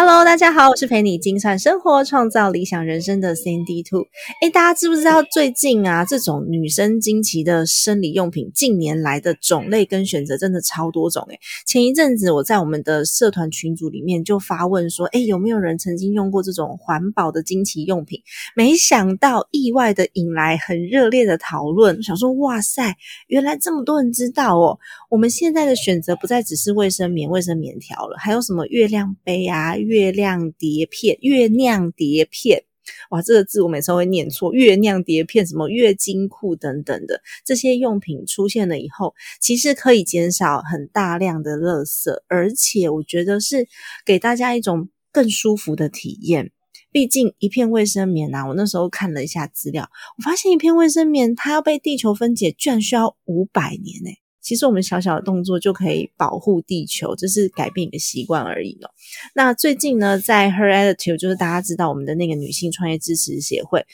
[0.00, 4.06] Hello，大家好，我是陪你精算生活、创造理想人生的 Cindy Two。
[4.40, 11.26] 哎，大家知不知道最近啊，这种女生经期的生理用品，近年来的种类跟选择真的超多种。
[11.28, 18.20] 哎，前一阵子我在我们的社团群组里面就发问说，哎，有没有人曾经用过这种环保的经期用品？
[18.54, 22.00] 没想到意外的引来很热烈的讨论。
[22.04, 22.94] 想说，哇塞，
[23.26, 24.78] 原来这么多人知道哦。
[25.10, 29.74] 我们现在的选择不再只是卫生棉、卫生棉条了，还有什么月亮杯啊？
[29.88, 32.62] 月亮碟片、月亮碟片，
[33.10, 34.52] 哇，这个字我每次会念错。
[34.52, 43.66] 月亮碟片、什么月经裤等等的这些用品出现了以后，其实可以减少很大量的垃圾，而且我觉得是
[44.04, 46.52] 给大家一种更舒服的体验。
[46.90, 54.10] 毕竟一片卫生棉啊，我那时候看了一下资料，我发现一片卫生棉它要被地球分解，居然需要五百年呢。
[54.48, 58.88] 其实我们小小的动作就可以保护地球，这是改变一个习惯而已哦。
[59.34, 63.84] 那最近呢，在 Her Attitude，就是大家知道我们的那个女性创业支持协会，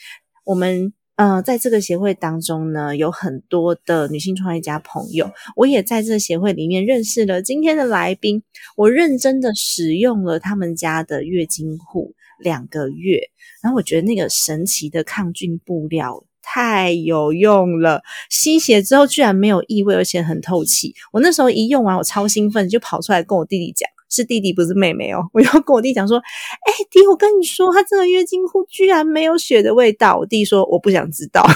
[0.44, 8.44] 我们呃在这个协会当中呢，有很多的女性创业家朋友，我也在这个协会里面认识了今天的来宾。
[8.76, 13.18] 我认真的使用了他们家的月经裤两个月，
[13.60, 16.24] 然后我觉得那个神奇的抗菌布料。
[16.44, 18.02] 太有用了！
[18.28, 20.94] 吸血之后居然没有异味，而且很透气。
[21.10, 25.22] 我那时候一用完，我超兴奋，就跑出来跟我弟弟讲，是弟弟不是妹妹哦。
[25.32, 31.42] 我要跟我弟讲说：“哎，弟，我跟你说，他这个月经裤居然没有血的味道。”我弟说：“我不想知道。”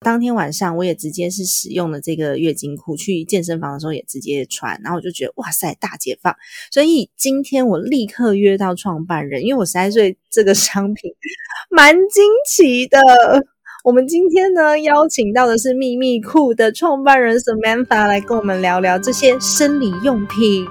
[0.00, 6.34] 当天晚上我也直接是使用了这个月经裤，去健身房的时候也直接穿，然后我就觉得哇塞，大解放！
[6.70, 11.10] 所以今天我立刻约到创办人，因为我实在对这个商品
[11.68, 12.98] 蛮惊奇的。
[13.88, 20.66] 我们今天呢，邀请到的是秘密库的创办人 Samantha 来跟我们聊聊这些生理用品。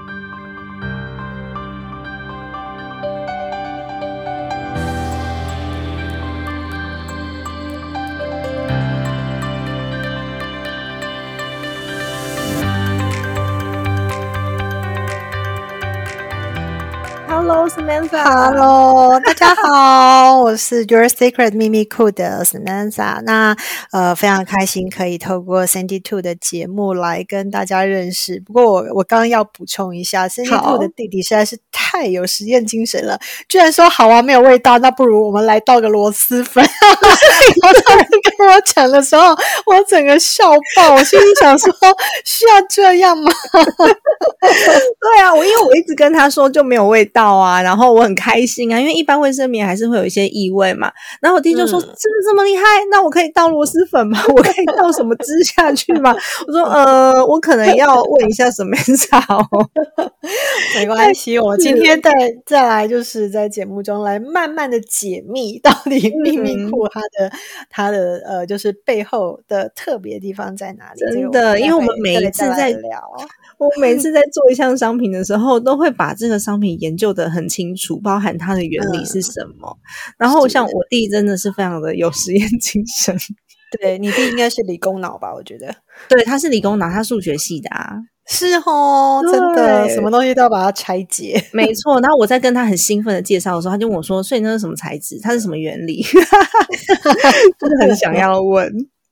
[17.68, 23.22] Hello Samantha，Hello，大家好，我是 Your Secret 秘密库的 Samantha。
[23.24, 23.54] 那
[23.92, 28.40] 呃，非常开心可以透过 Sandy Two 的节目来跟大家认识。
[28.46, 33.20] 不过我我刚刚要补充一下，Sandy Two 的弟弟实在是太有实验精神了，
[33.50, 36.64] 居然说好啊，没有味道，那不如我们来倒个螺蛳粉。
[37.62, 39.36] 然后他跟我讲的时候，
[39.66, 40.46] 我整个笑
[40.78, 41.70] 爆，我心里想说
[42.24, 43.30] 需要这样吗？
[44.40, 47.36] 对啊，我因为我一直跟他说就没有味道。
[47.36, 50.92] 啊，然后我很开心啊，因为一般卫生棉还是会有一些异味嘛。
[51.22, 52.64] 然后我弟就说：“是不是这么厉害？
[52.92, 54.20] 那我可以倒螺蛳粉吗？
[54.30, 56.16] 我可以倒什么汁下去吗？”
[56.48, 59.20] 我说： “呃，我可能要问一下什么草。
[60.76, 62.12] 没关系，我今天再
[62.46, 67.32] 再来，就是在节目中来慢慢的解密，到底秘密库它的
[67.70, 71.00] 它的呃，就是背后的特别地方在哪里？
[71.00, 73.02] 真的，因为我们每一次在聊。
[73.58, 79.78] 我每次在做一项商品的时候，都会把这个商品研究的很清楚，包含它的原理是什么。
[80.18, 83.16] 然后像我弟真的是非常的有实验精神，
[83.80, 85.34] 对你弟应该是理工脑吧？
[85.34, 85.76] 我觉得，
[86.08, 87.96] 对，他是理工脑，他数学系的啊，
[88.30, 92.00] 是哦，真的，什么东西都要把它拆解，没错。
[92.02, 95.20] 然后我在跟他很兴奋的介绍的时候，他就问我说：“所以那是什么材质？
[95.22, 96.04] 它是什么原理？”
[97.60, 98.72] 真 的很想要问。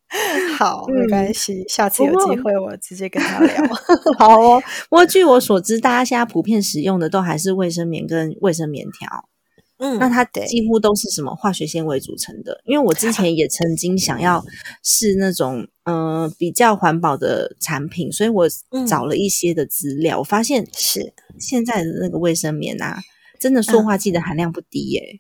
[0.58, 3.56] 好，没关系，下次有机会我直接跟他聊。
[4.18, 9.30] 好哦，不过据我所知，大家现在普遍使用的都还是卫生棉跟卫生棉条。
[9.78, 12.62] 嗯，那它几乎都是什么化学纤维组成的？
[12.63, 14.42] 因为我之前也曾经想要
[14.81, 18.48] 试那种嗯比较环保的产品，所以我
[18.88, 23.01] 找了一些的资料，我发现是现在的那个卫生棉啊，
[23.38, 25.19] 真的塑化剂的含量不低耶。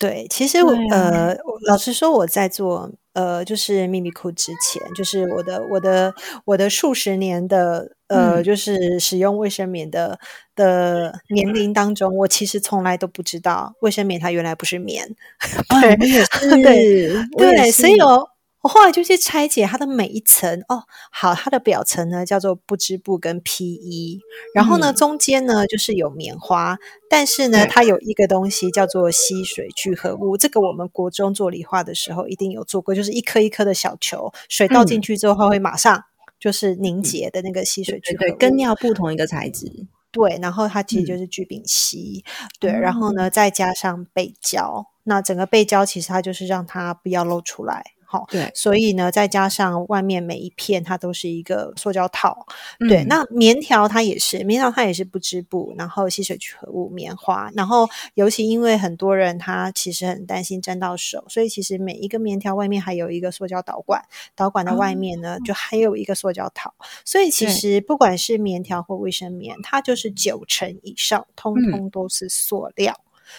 [0.00, 1.36] 对，其实我呃，
[1.68, 6.14] 老实说，我在做呃，就是秘密库之前，就是我的我的
[6.44, 10.18] 我的数十年的呃，就是使用卫生棉的
[10.54, 15.06] 的年龄当中，我其实从来都不知道卫生棉它原来不是棉。
[15.68, 15.96] 对，
[16.62, 18.28] 对对，所以我
[18.62, 20.84] 我后来就去拆解它的每一层哦。
[21.10, 24.20] 好，它的表层呢叫做不织布跟 PE，
[24.54, 24.94] 然后呢、嗯。
[24.94, 26.78] 中间呢就是有棉花，
[27.10, 35.02] 但是呢它有一个东西叫做吸水聚合物，这个我们国中做理化的时候一定有做过，就是一颗一颗的小球，水倒进嗯。
[35.02, 36.04] 去之后它会马上
[36.38, 39.66] 就是凝结的那个吸水聚合物，对对，跟尿布同一个材质。
[40.12, 41.06] 对，然后它其实嗯。
[41.06, 42.22] 就是聚丙烯，
[42.60, 47.82] 对，然后呢再加上背胶，那整个背胶其实它就是让它不要露出来，
[48.12, 52.46] 好、对，所以呢再加上外面每一片它都是一个塑胶套，
[52.78, 53.08] 对，嗯。
[53.08, 64.04] 那棉条它也是，棉条它也是不织布，然后吸水聚合物棉花，然后尤其因为很多人他其实很担心沾到手，所以其实每一个棉条外面还有一个塑胶导管，
[64.36, 66.74] 导管的外面呢、就还有一个塑胶套，
[67.04, 71.72] 所以其实不管是棉条或卫生棉，它就是九成以上通嗯。
[71.72, 72.94] 通都是塑料。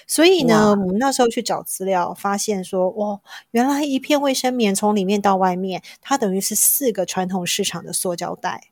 [0.07, 3.19] 所以呢，我们那时候去找资料，发现说，哇，
[3.51, 8.63] 原来一片卫生棉从里面到外面，它等于是四个传统市场的塑胶袋。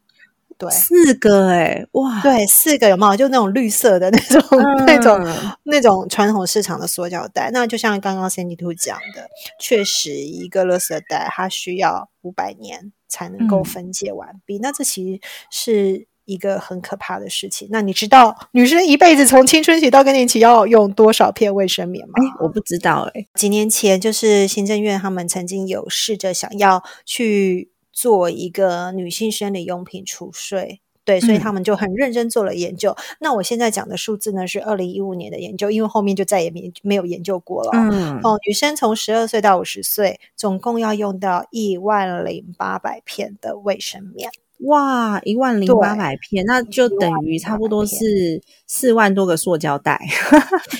[0.57, 3.17] 对四个哎、哇，对，四个有没有？
[3.17, 4.43] 就那种绿色的那种、
[4.85, 7.49] 那种嗯那种传统市场的塑胶袋。
[7.51, 9.27] 那就像刚刚 Sandy Two 讲的，
[9.59, 14.59] 确实一个垃圾袋它需要五百年才能够嗯分解完毕。
[14.59, 17.67] 那这其实是一个很可怕的事情。
[17.71, 22.13] 那你知道女生一辈子从青春期到更年期要用多少片卫生棉吗？
[22.15, 30.81] 哎、我不知道哎、几年前，就是行政院他们曾经有试着想要去做一个女性生理用品除税。
[31.03, 32.95] 对，所以嗯他们就很认真做了研究。
[33.19, 37.89] 那我现在讲的数字呢是二零一五年的研究，因为后面就再也没没有研究过了哦。
[37.91, 44.29] 嗯，哦，女生从十二岁到五十岁，总共要用到一万零八百片的卫生棉。
[44.67, 49.99] 哇，一万零八百片，那就等于差不多是四万多个塑胶袋。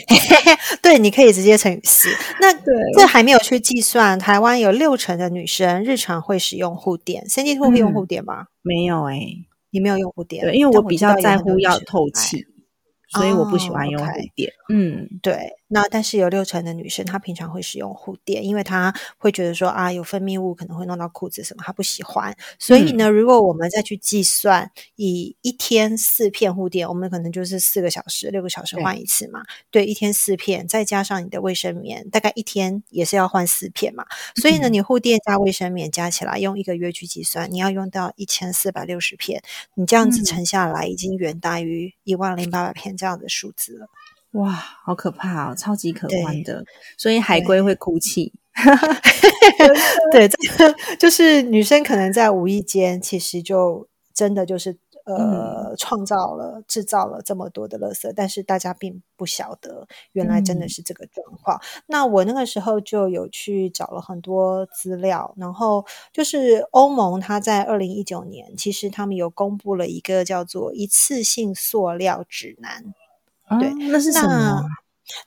[0.82, 2.10] 对，你可以直接乘以四。
[2.40, 7.28] 那对这还没有去计算，台湾有六成的女生日常会使用护垫。
[7.28, 8.46] 三 D 护会用嗯护垫吗？
[8.62, 9.20] 没有哎、
[9.72, 12.46] 你没有用护垫，对，因为我比较在乎要透气，
[13.10, 14.52] 所以我不喜哦欢用护垫。
[14.70, 22.36] 嗯，对，那但是有六成的女生，她平常会使用护垫，因为她会觉得说啊，有分泌物可能会弄到裤子什么，她不喜欢。
[22.60, 29.42] 所以呢，如果我们再去计算，以一天四片护垫，我们可能就是四个小时、六个小时换一次嘛。
[29.70, 34.06] 对，一天四片，再加上你的卫生棉，大概一天也是要换四片嘛。
[34.36, 39.42] 所以呢，嗯你护垫加卫生棉加起来，用一个月去计算，你要用到一千四百六十片，
[39.76, 43.88] 你这样子嗯乘下来，已经远大于一万零八百片这样的数字了。
[44.34, 46.64] 哇，好可怕哦，超级可对观的。
[46.98, 48.34] 所以海龟会哭泣。
[50.12, 61.60] 对，这个 就是女生可能在无意间，其实就真的就是呃，创造了、制造了这么多的垃圾，但是大家并不晓得，原来真的嗯是这个状况。
[61.88, 72.94] 那我那个时候就有去找了很多资料，然后就是欧盟，它在二零一九年，其实他们有公布了一个叫做一次性塑料指南。
[73.58, 74.64] 对哦那是什么啊？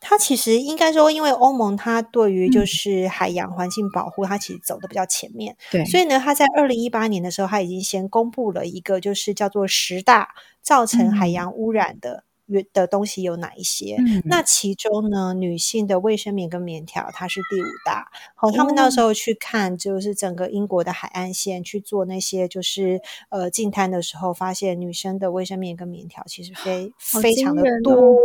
[0.01, 2.67] 它其实应该说，因为欧盟它对于就嗯。
[2.67, 10.31] 是海洋环境保护，它其实走的比较前面，对，所以呢，它在二零一八年的时候，它已经先公布了一个就是叫做十大
[10.63, 11.33] 造成海嗯。
[11.33, 12.25] 洋污染的原
[12.73, 13.97] 的东西有哪一些。
[13.99, 18.11] 嗯那其中呢，女性的卫生棉跟棉条它是第五大。
[18.35, 23.01] 好、他们那时候去看，就是整个英国的海岸线去做那些就是
[23.31, 27.95] 呃净滩的时候，发现女生的卫生棉跟棉条其实非好非常的多。
[27.95, 28.17] 哦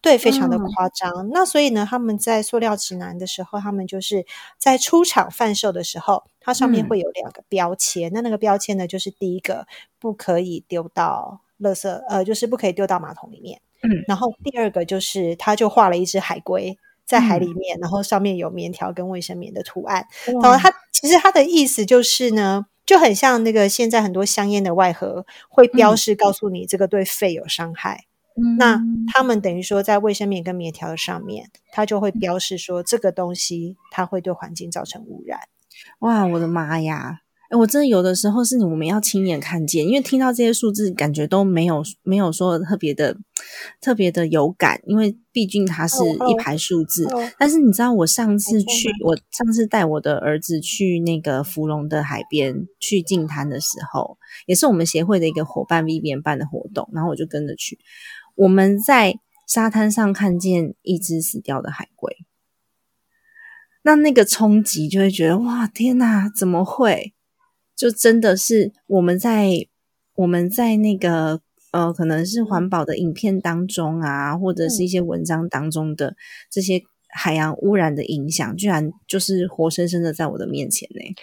[0.00, 1.30] 对，非常的嗯夸张。
[1.30, 4.24] 那所以呢，他们在塑料指南的时候，他们就是
[4.56, 8.12] 在出厂贩售的时候，它上面嗯会有两个标签。
[8.14, 9.66] 那那个标签呢，就是第一个
[9.98, 13.60] 不可以丢到垃圾，呃，就是不可以丢到马桶里面。
[13.82, 20.06] 嗯然后第二个就是，他就画了一只海龟在海嗯里面，然后上面有棉条跟卫生棉的图案。
[20.26, 28.06] 然哇后他其实他的意思就是呢，就很像那个现在很多香烟的外盒会标嗯示告诉你这个对肺有伤害。
[28.58, 35.40] 那嗯他们等于说，在卫生棉跟棉条的上面，它就会标示说这个东西它会对环境造成污染。
[35.98, 37.20] 哇，我的妈呀！
[37.54, 43.16] 哎，我真的有的时候是我们要亲眼看见，因为听到这些数字，感觉都没有没有说特别的
[43.80, 47.04] 特别的有感，因为毕竟它是一排数字。
[47.14, 57.78] 哦但是你知道，我上次去，我上次带我的儿子去那个芙蓉的海边去净滩的时候，也是我们协会的一个伙伴 Vivian 办的活动，然后我就跟着去。
[58.34, 59.14] 我们在
[59.46, 62.16] 沙滩上看见一只死掉的海龟，
[63.82, 67.13] 那那个冲击就会觉得哇天哪，怎么会？
[67.76, 69.66] 就真的是我们在
[70.14, 71.40] 我们在那个
[71.72, 76.14] 呃，可能是环保的影片当中啊，或者是一些文章当中的
[76.48, 81.14] 这些海洋污染的影响，居然就是活生生的在我的面前呢。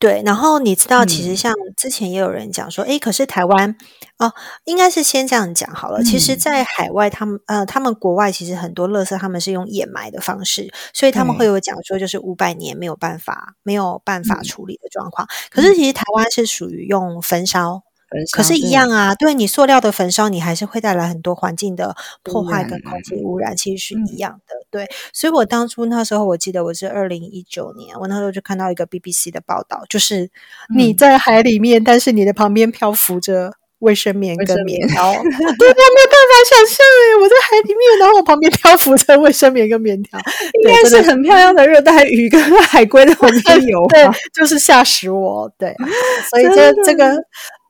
[0.00, 3.76] 对，然后你知道，其嗯实像之前也有人讲说，诶，可是台湾
[4.16, 4.32] 哦，
[4.64, 6.02] 应该是先这样讲好了。
[6.02, 15.28] 其实，嗯在海外，他们呃，他们国外其实很多垃圾他们是用掩埋的方式，所以他们对会有讲说，就是五百年没有办法没有办法嗯处理的状况。
[15.50, 17.82] 可是，其实台湾是属于用焚烧。
[18.10, 24.54] 焚可是，一样啊，对你塑料的焚烧，你还是会带来很多环境的破坏跟空气污染，其实是嗯一样的。
[24.70, 30.28] 对，所以我当初那时候，我记得我是二零一九年，我那时候就看到一个 BBC 的报道，就是
[30.76, 35.12] 你嗯在海里面，但是你的旁边漂浮着卫生棉跟棉棉条。
[35.12, 40.18] 对，我没有办法想象哎，我在海里面，然后我旁边漂浮着卫生棉跟棉条，
[40.62, 45.50] 应该是很漂亮的热带鱼跟海龟在旁边游 对。，就是吓死我。
[45.58, 45.74] 对，
[46.30, 47.16] 所以这这个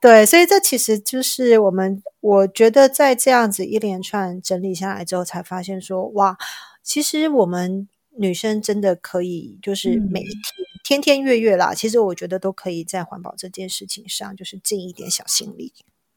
[0.01, 6.35] 对，所以这其实就是我们，我觉得在这样子一连串整理下来之后，才发现说，哇，
[6.81, 10.41] 其实我们女生真的可以，就是嗯每一天、
[10.83, 15.71] 天天月月啦，其实我觉得都可以在环保这件事情上，就是尽一点小心力。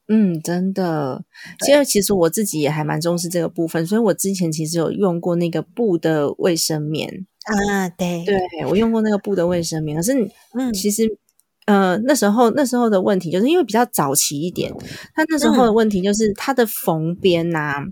[0.08, 1.22] 嗯，真的。
[1.68, 7.26] 因为其实我自己也还蛮重视这个部分，所以我之前其实有用过那个布的卫生棉。
[7.44, 8.38] 啊，对，对
[8.70, 10.14] 我用过那个布的卫生棉，可是
[10.54, 11.18] 嗯其实。
[11.66, 14.73] 呃，那时候那时候的问题就是因为比较早期一点，
[15.14, 17.83] 他那时候的问题就是它的缝边呐、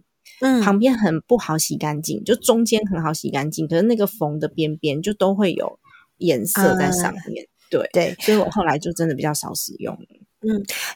[0.40, 5.78] 嗯，旁边很不好洗干净，就中间很好洗干净，可是那个缝的边边就都会有
[6.18, 7.46] 颜色在上面。
[7.70, 10.06] 对，对，所以我后来就真的比较少使用了。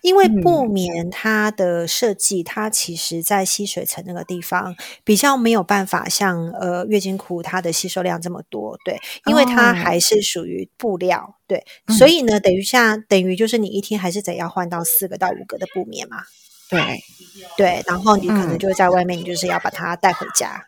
[0.02, 0.40] 因为嗯。
[0.40, 9.74] 布棉它的设计，它其实在吸水层那个地方比较没有办法像呃月经裤它的吸收量这么多，对，因为它哦。
[9.74, 11.96] 还是属于布料，对，嗯。
[11.96, 16.18] 所以呢，等于像等于就是你一天还是得要换到四个到五个的布棉嘛，
[16.70, 16.80] 对，
[17.56, 18.58] 对，然后你可能嗯。
[18.58, 20.66] 就在外面，你就是要把它带回家，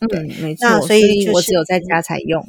[0.00, 0.68] 嗯，没错。
[0.68, 2.44] 那所以就是我只有在家才用。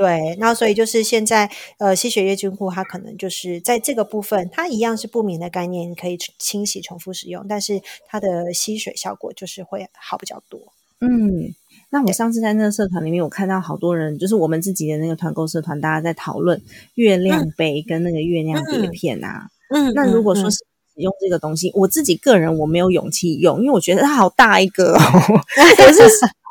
[0.00, 10.58] 对，那所以就是现在呃吸血月经裤它可能就是在这个部分，它一样是不明的概念，你可以清洗重复使用，但是它的吸水效果就是会好比较多。
[11.02, 11.54] 嗯，
[11.90, 16.62] 那我上次在那个社团里面，我看到好多人，就是我们自己的那个团购社团，大家在讨论
[16.94, 19.48] 月亮杯跟那个月亮碟片啊。
[19.68, 24.98] 嗯那如果说是使用这个东西，我自己个人我没有勇气用，因为我觉得它好大一个哦。
[25.86, 26.08] 我是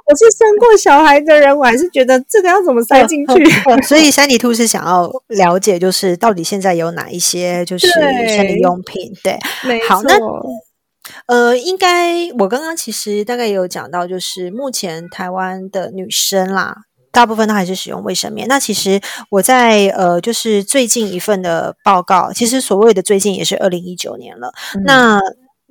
[0.10, 3.46] 我是生过小孩的人，我还是觉得这个要怎么塞进去？
[3.88, 9.14] 所以山里兔是想要了解，就是到底现在有哪一些就是生理用品？
[9.24, 9.38] 对，
[9.68, 10.42] 没好那错
[11.28, 16.76] 呃，应该我刚刚其实大概也有讲到，就是目前台湾的女生啦。
[17.12, 18.48] 大部分都还是使用卫生棉。
[18.48, 19.02] 那其实
[19.32, 24.54] 我在呃，就是最近一份的报告，其实所谓的最近也是二零一九年了。
[24.76, 25.20] 嗯那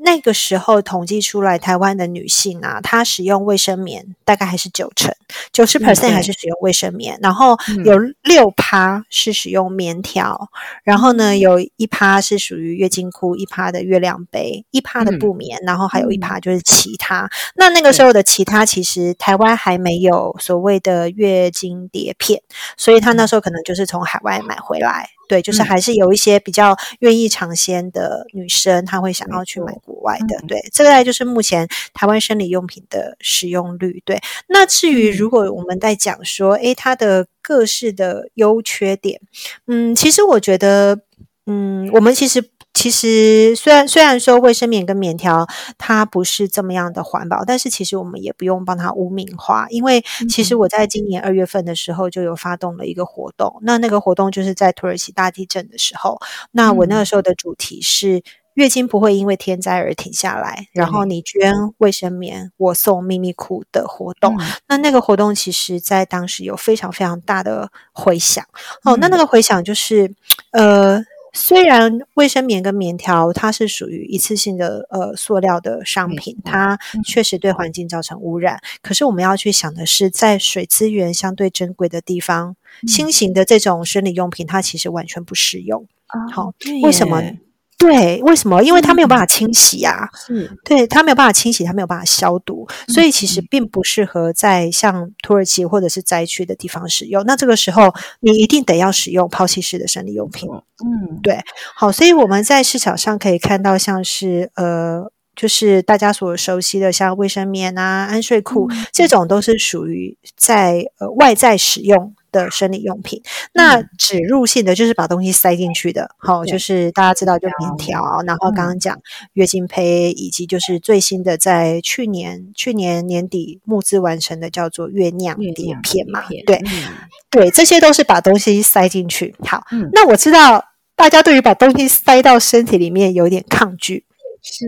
[0.01, 5.13] 那个时候统计出来，台湾的女性啊，她使用卫生棉大概还是九成，
[5.53, 7.85] 九十嗯 percent 还是使用卫生棉，然后嗯。
[7.89, 10.51] 有六趴是使用棉条，
[10.85, 17.31] 然后呢有一趴是属于月经裤，一趴的月亮杯，一趴的嗯布棉，然后还有一趴就是其他。
[17.55, 22.43] 那那个时候的其他，其实台湾还没有所谓的月经碟片，
[22.77, 25.09] 所以她那时候可能就是从海外买回来。
[25.29, 30.37] 对，就是嗯还是有一些比较愿意尝鲜的女生，她会想要去买国外的。
[30.39, 34.03] 嗯对，这个就是目前台湾生理用品的使用率。
[34.05, 39.21] 对，那至于嗯如果我们在讲说，诶，它的各式的优缺点，
[39.67, 40.99] 嗯，其实我觉得，
[41.47, 42.43] 嗯，我们其实。
[42.75, 45.47] 其实，虽然虽然说卫生棉跟棉条
[45.79, 56.21] 它不是这么样的环保，但是其实我们也不用帮它污名化，因为其实我在今年二月份的时候就有发动了一个活动，那那个活动就是在土耳其大地震的时候，
[56.53, 58.23] 那我那个时候的主题是。
[58.55, 64.47] 月经不会因为天灾而停下来，然后你捐卫生棉，我送秘密裤的活动，嗯。
[64.67, 68.45] 那那个活动其实在当时有非常非常大的回响。
[68.83, 70.13] 哦，那那个回响就是，
[70.51, 71.01] 呃，
[71.39, 85.87] 虽然卫生棉跟棉条它是属于一次性的呃塑料的商品，它确实对环境造成污染，可是我们要去想的是，在水资源相对珍贵的地方，新型的这种生理用品它其实完全不适用。
[86.33, 87.39] 好对为什么耶？
[87.79, 88.63] 对，为什么？
[88.63, 90.09] 因为它没有办法清洗啊。
[90.29, 97.25] 嗯对，它没有办法清洗，它没有办法消毒，所以其实并不适合在像土耳其或者是灾区的地方使用。
[97.25, 100.49] 那这个时候，你一定得要使用抛弃式的生理用品。
[100.51, 101.39] 嗯对，
[101.77, 105.11] 好，所以我们在市场上可以看到，像是呃。
[105.39, 113.23] 就是大家所熟悉的，像卫生棉啊、安睡裤、这种，都是属于在呃外在使用的生理用品。
[113.53, 118.99] 那植入性的就是把东西塞进去的，好、对就是大家知道就棉条，然后刚刚讲
[119.33, 126.93] 月经胚，以及就是最新的在去年去年年底募资完成的叫做月酿碟片嘛，片对嗯
[127.31, 129.35] 对，这些都是把东西塞进去。
[129.41, 130.65] 好，嗯那我知道
[130.97, 134.05] 大家对于把东西塞到身体里面有点抗拒。
[134.51, 134.67] 是。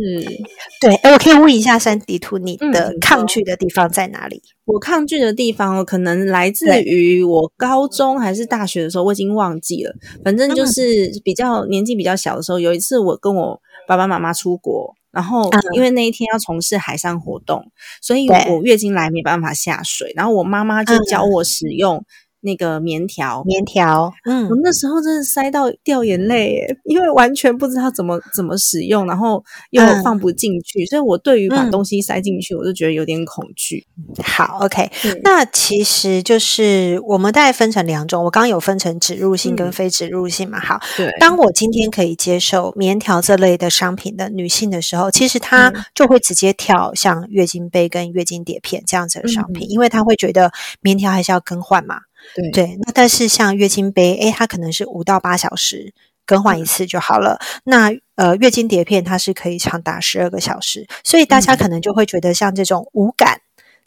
[0.80, 4.42] 对，哎，我可以问一下山迪兔，你的抗拒的地方在哪里？
[4.66, 6.82] 我抗拒的地方，可能来自对。
[6.82, 9.94] 于我高中还是大学的时候，我已经忘记了。
[10.24, 10.54] 反正嗯。
[10.54, 15.60] 就是比较年纪比较小的时候，有一次我跟我爸爸妈妈出国，然后嗯。
[15.74, 17.64] 因为那一天要从事海上活动，
[18.00, 21.04] 所以我月经来没办法下水，然后我妈妈就嗯。
[21.04, 22.04] 教我使用
[22.40, 23.42] 那个棉条。
[23.44, 33.86] 棉条，嗯我那时候真的塞到掉眼泪耶，因为完全不知道怎么怎么使用，然后又嗯放不进去，所以我对于把嗯东西塞进去，我就觉得有点恐惧。
[34.22, 34.90] 好，OK。
[35.22, 40.58] 那其实就是我们大概分成两种，我刚刚有分成植入性跟嗯非植入性嘛。
[40.58, 51.96] 好，对，当我今天可以接受棉条这类的商品的女性的时候，其实她嗯就会直接跳像月经杯跟月经碟片这样子的商品，嗯因为她会觉得棉条还是要更换嘛。
[52.34, 55.92] 对对，那但是像月经杯，诶，它可能是五到八小时
[56.26, 57.38] 更换一次就好了。
[57.64, 63.40] 那呃，月经碟片它是可以长达十二个小时，所以大家可能就会觉得像这种无感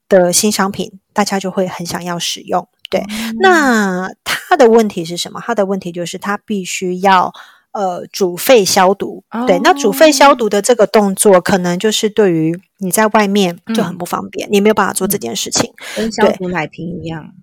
[0.10, 2.68] 的新商品，大家就会很想要使用。
[2.90, 3.04] 对，
[3.40, 5.42] 那它的问题是什么？
[5.46, 7.34] 它的问题就是它必须要。
[7.74, 15.74] 呃，煮沸消毒，对，那煮沸消毒的这个动作，可能就是对于你在外面就很嗯不方便，你没有办法做这件事情。
[15.96, 17.34] 跟消毒奶瓶一样。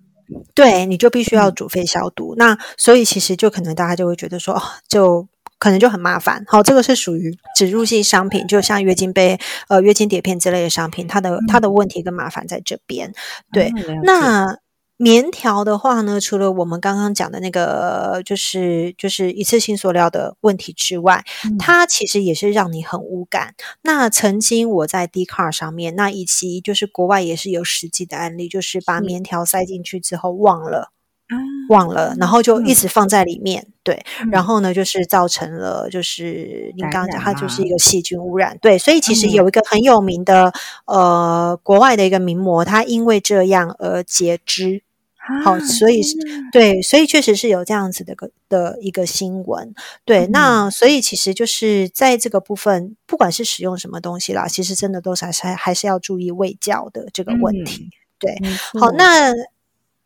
[0.53, 2.35] 对，你就必须要嗯煮沸消毒。
[2.37, 6.43] 那所以其实就可能大家就会觉得说，哦、就可能就很麻烦。
[6.47, 13.13] 好，这个是属于植入性商品，就像月经杯、呃月经碟片之类的商品，它的、它的问题跟麻烦在这边。
[13.51, 13.71] 对，
[14.03, 14.57] 那
[15.01, 21.57] 棉条的话呢，除了我们刚刚讲的那个，就是就是一次性塑料的问题之外，嗯。
[21.57, 23.55] 它其实也是让你很无感。
[23.81, 30.91] 那曾经我在 d c a r 上面，那以及就是国外也是有实际的案例，就是把棉条塞进去之后忘了。
[31.27, 31.35] 啊
[31.69, 32.75] 忘了，然后就一嗯。
[32.75, 39.31] 直放在里面，对，然嗯后呢，就是造成了就是你刚刚讲，它就是一个细菌污染，对，所以其实嗯。
[39.31, 40.51] 有一个很有名的
[40.85, 44.83] 呃国外的一个名模，他因为这样而截肢，
[45.43, 46.15] 好啊所以是
[46.51, 49.73] 对，所以确实是有这样子的个的一个新闻。
[50.03, 57.89] 对，嗯那所以其实就是在这个部分，不管是使用什么东西啦，其实真的都是还是还是要注意卫教的这个问题。
[58.17, 58.35] 对，
[58.79, 59.31] 好，那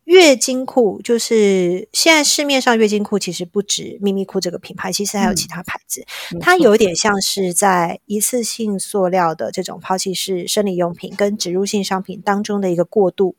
[0.04, 6.06] 月经裤就是现在市面上月经裤其实不止秘密裤这个品牌，其实还有其嗯他牌子。
[6.40, 13.36] 它有点像是在一次性塑料的这种抛弃式生理用品跟植入性商品当中的一个过渡。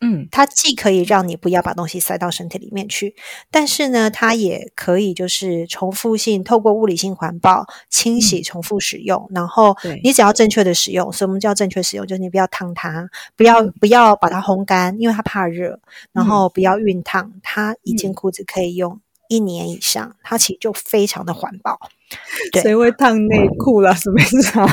[0.00, 3.14] 嗯它既可以让你不要把东西塞到身体里面去，
[3.50, 11.12] 但是呢，它也可以就是重复性透过物理性环保清洗、重复使用，然后你只要正确的使用。
[11.12, 12.06] 什么叫正确使用？
[12.06, 15.80] 就是你不要烫它，不要嗯不要把它烘干，因为它怕热，
[16.12, 17.32] 然嗯后不要熨烫。
[17.42, 21.78] 它一件嗯裤子可以用一年以上，它其实就非常的环保。
[22.52, 23.92] 对谁会烫内裤啦？
[23.94, 24.66] 什么意思啊？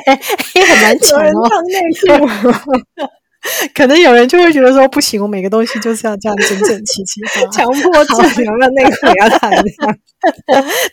[0.54, 3.06] 也很难有讲哦，人烫内裤，
[3.74, 9.98] 可能有人就会觉得说不行，我每个东西就是要这样整整齐齐 好强迫症有没有内裤也要烫这样？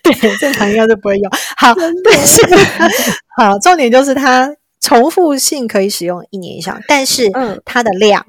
[0.03, 1.29] 对，正常应该是不会有。
[1.57, 2.41] 好，但是
[3.35, 7.61] 好，重点就是它重复性可以使用一年以上，但是嗯。
[7.65, 8.25] 它的量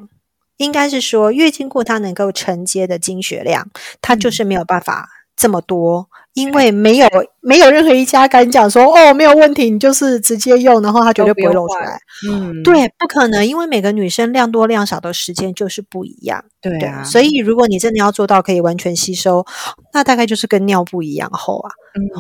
[0.57, 3.69] 应该是说月经裤它能够承接的经血量，
[4.01, 7.09] 它就是没有办法这么多，因为没有
[7.41, 12.01] 没有任何一家敢讲说哦没有问题，你就是直接用，然后它绝对不会都不用换露出来。
[12.29, 16.45] 嗯，对，不可能，因为每个女生量多量少的时间就是不一样。
[16.61, 19.45] 对，对啊，所以如果你真的要做到可以完全吸收，
[19.93, 21.71] 那大概就是跟尿布一样厚啊。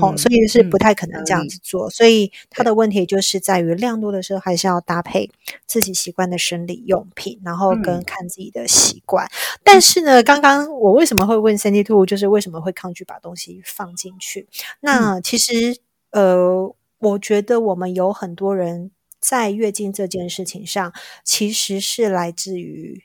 [0.00, 1.90] 好、嗯所以是不嗯太可能这样子做。
[1.90, 5.28] 所以它的问题就是在于量多的时候，还是要搭配
[5.66, 9.26] 自己习惯的生理用品，然后跟嗯看自己的习惯。
[9.64, 14.48] 但是呢，刚刚我为什么会问 Sandy Two，就是为什么会抗拒把东西放进去？
[14.80, 18.90] 那其实呃，我觉得我们有很多人
[19.20, 20.92] 在月经这件事情上，
[21.24, 23.04] 其实是来自于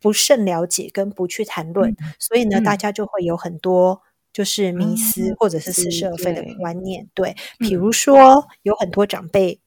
[0.00, 4.02] 不甚了解跟不去谈论，所以呢，嗯大家就会有很多。
[4.34, 9.60] 就是迷思嗯或者是似是是而非的观念，对，比嗯如说有很多长辈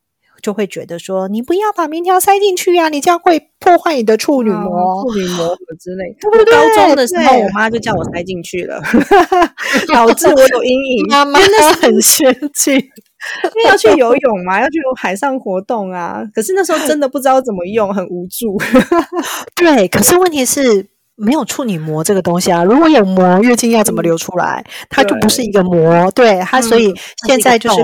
[0.45, 5.03] 就会觉得说，你不要把棉条塞进去呀、你这样会破坏你的处女膜。
[5.03, 6.29] 处女膜之类的。
[6.29, 8.79] 对不对高中的时候，我妈就叫我塞进去了，
[9.91, 11.07] 导致我有阴影。
[11.09, 11.39] 妈妈
[11.81, 12.79] 很生气， 因
[13.55, 16.21] 为要去游泳嘛，要去海上活动啊。
[16.31, 18.55] 可是那时候真的不知道怎么用，很无助。
[19.55, 22.63] 对，可是问题是，没有处女膜这个东西啊。
[22.63, 24.63] 如果有膜，月经要怎么流出来？
[24.91, 26.93] 它就不是一个膜，对它，所以
[27.25, 27.77] 现在就是。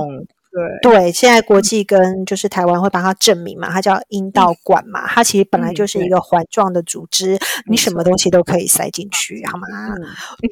[0.51, 0.91] 对。
[0.91, 7.37] 对，现在国际跟就是台湾会帮它证明嘛，它叫阴道管嘛，它其实本来就是一个环状的组织，
[7.69, 9.67] 你什么东西都可以塞进去，好吗？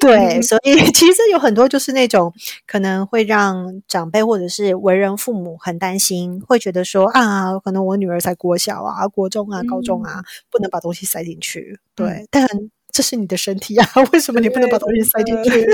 [0.00, 2.32] 对，所以 其实有很多就是那种
[2.66, 11.78] 可能会让长辈或者是为人父母很担心，会觉得说啊，可能我女儿才国小啊、国中啊、高中啊，不能把东西塞进去。
[11.94, 12.46] 对，但。
[12.92, 15.66] 这是你的身体啊， 为什么你不能把东西塞进去？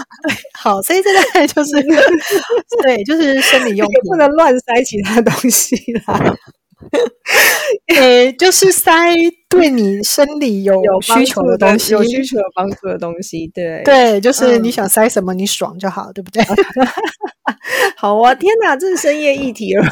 [0.54, 1.70] 好，所以这个就是
[2.82, 6.34] 对，就是生理用品，不能乱塞其他东西啦。
[7.94, 8.92] 呃，就是塞
[9.48, 13.46] 对你生理有需求的东西，有需求有帮助的东西。
[13.54, 16.42] 对对，就是你想塞什么，你爽就好，对不对？
[17.96, 18.34] 好啊！
[18.34, 19.84] 天哪，这是深夜议题了。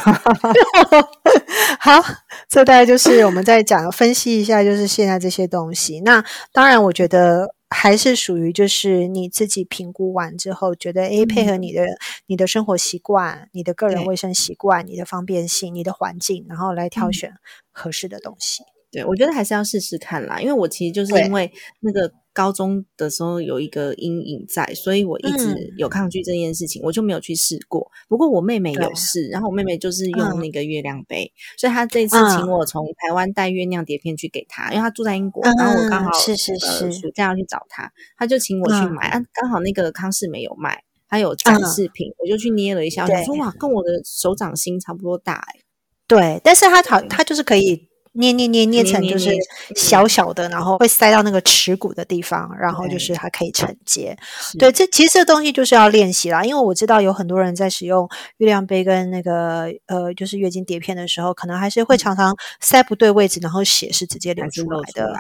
[1.81, 2.03] 好，
[2.49, 6.01] 这大概就是我们在讲分析一下，就是现在这些东西。
[6.01, 7.55] 那当然，我觉得。
[7.71, 11.87] 还是属于就是你自己评估完之后，觉得诶，配合你的
[12.27, 17.35] 你的生活习惯、你的个人卫生习惯、你的方便性、你的环境，然后来挑选
[17.73, 18.63] 合适的东西。
[18.91, 27.91] 对，我觉得还是要试试看啦，因为我其实就是因为那个高中的时候有一个阴影在，所以我一直有抗拒这件事情，我就没有去试过。
[28.09, 36.91] 不过我妹妹有试，然后我妹妹就是用那个月亮杯，所以她这次请我从台湾带月亮碟片去给她，因为她住在英国，然后我刚好是是是。
[36.91, 45.61] 暑假要去找她，她就请我去买，啊，刚好那个康氏没有卖，她有展示品，我就去捏了一下，我说哇，跟我的手掌心差不多大哎，
[46.07, 47.88] 对，但是它好，它就是可以。
[48.19, 49.31] 捏捏捏捏成就是
[49.77, 54.17] 小小的，然后会塞到那个耻骨的地方，然后就是它可以承接。
[54.59, 56.45] 对，这其实这东西就是要练习啦。
[56.45, 65.13] 因为我知道有很多人在使用月亮杯跟那个呃，就是月经碟片的时候，可能还是会常常塞不对位置，然后血是直接流出来的。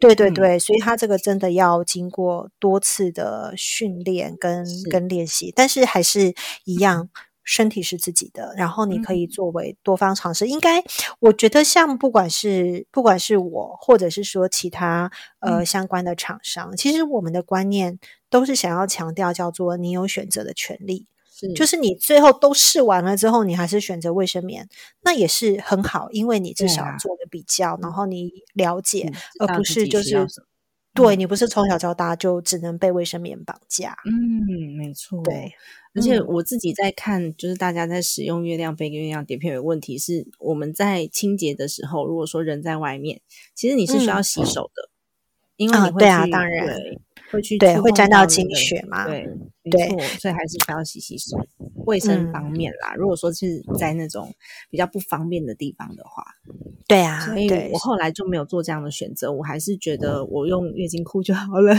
[0.00, 6.34] 对对对对，所以它这个真的要经过多次的训练跟跟练习，但是还是
[6.64, 7.08] 一样。
[7.44, 10.46] 身体是自己的，然后你可以作为多方尝试。
[10.46, 10.82] 应该，
[11.20, 17.98] 我觉得像不管是不管是我，或者是说其他呃相关的厂商，其实我们的观念
[18.30, 21.06] 都是想要强调叫做你有选择的权利，
[21.54, 21.82] 就是。
[21.82, 24.68] 你最后都试完了之后，你还是选择卫生棉，
[25.00, 30.24] 那也是很好，因为你至少做个比较，然后你了解，而不是就是
[30.94, 33.96] 对你不是从小到大就只能被卫生棉绑架。
[34.04, 35.52] 嗯，没错，对。
[35.94, 43.20] 而且我自己在看，就是大家在使用月亮杯跟月亮碟片有问题，是我们在清洁的时候，如果说人在外面，
[43.54, 44.88] 其实你是需要洗手的，
[45.56, 46.66] 因为你会啊，当然
[47.30, 49.26] 会去对会沾到精血嘛，对，
[49.62, 51.38] 没错，所以还是不要洗洗手。
[51.86, 54.32] 卫生方面啦，如果说是在那种
[54.70, 56.24] 比较不方便的地方的话，
[56.86, 61.74] 对啊，所以我后来就没有做这样的选择，我还是觉得我用月经裤就好了。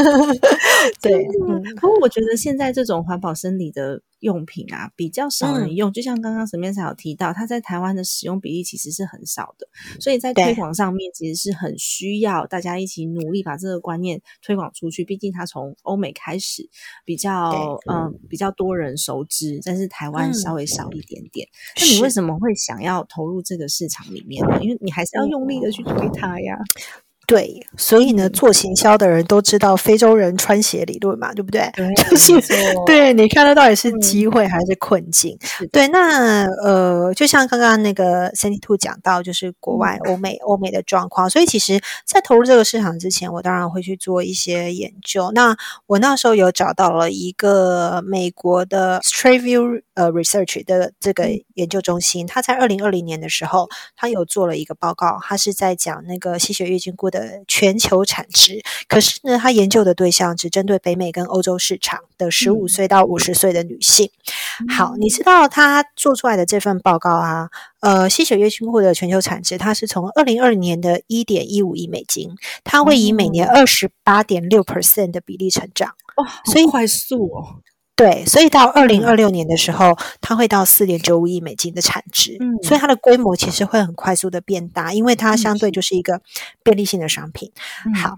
[1.02, 1.26] 对，
[1.80, 4.02] 不过我觉得现在这种环保生理的。
[4.20, 9.66] 用品啊，比较少人用，就像刚刚沈面才有提到，它在台湾的使用比例其实是很少的，
[9.98, 15.04] 所以在推广上面其实是很需要大家一起努力把这个观念推广出去。
[15.04, 16.68] 毕竟它从欧美开始
[17.04, 21.48] 比较嗯比较多人熟知，但是台湾稍微少一点点。
[21.80, 24.58] 那你为什么会想要投入这个市场里面呢？
[24.62, 26.56] 因为你还是要用力的去推它呀。
[27.30, 31.70] 对，所以呢，做行销的人都知道非洲人穿鞋理论嘛，对不对？
[32.10, 32.34] 就是
[32.84, 35.38] 对，你看得到底是机会还是困境？
[35.70, 45.30] 对，那呃，就像刚刚那个 Sandy Two 讲到，就是国外欧美欧美的状况，所以其实，在投入这个市场之前，我当然会去做一些研究。
[45.30, 57.40] 那我那时候有找到了一个美国的 Straight View 呃 Research 的这个研究中心，他在二零二零年的时候，他有做了一个报告，他是在讲那个吸血月经菇的。
[57.60, 64.10] 全球产值，可是呢，他研究的对象只针对北美跟欧洲市场的十五岁到五十岁的女性。
[64.68, 67.50] 好，你知道他做出来的这份报告啊？
[67.80, 72.30] 呃，吸血月经裤的全球产值，它是从二零二零年的一点一五亿美金，
[72.62, 75.94] 它会以每年二十八点六 percent 的比例成长。
[76.16, 77.60] 哇，所以快速哦。
[78.00, 86.22] 对，所以到二零二六年的时候，它会到四点九五亿美金的产值，嗯，所以它的规模其实会很快速的变大，因为它相对就是一个
[86.62, 87.52] 便利性的商品。
[88.02, 88.16] 好，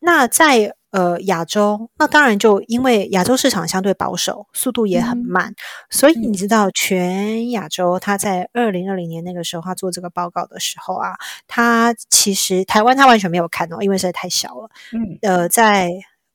[0.00, 5.54] 那在呃亚洲，那当然就因为亚洲市场相对保守，速度也很慢，
[5.90, 11.10] 所以你知道全亚洲，它在二零二零年那个时候，他做这个报告的时候啊，
[11.46, 14.68] 它其实台湾它完全没有看哦，因为实在太小了。
[14.92, 15.92] 嗯，呃，在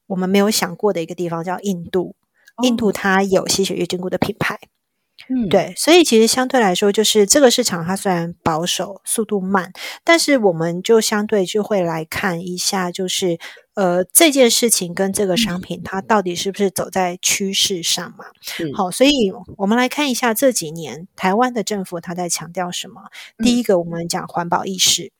[0.08, 2.15] 我们没有想过的一个地方叫印度。
[2.63, 4.58] 印度它有吸血月经菇的品牌，
[5.30, 13.38] 嗯，对，所以其实相对来说，就是这个市场它虽然保守、速度慢，但是我们就相对就会来看一下，就是
[13.74, 18.26] 呃这件事情跟这个商品它到底是不是走在趋势上嘛？
[18.41, 23.02] 是好，所以我们来看一下这几年台湾的政府它在强调什么。
[23.44, 25.12] 第一个，我们讲环保意识。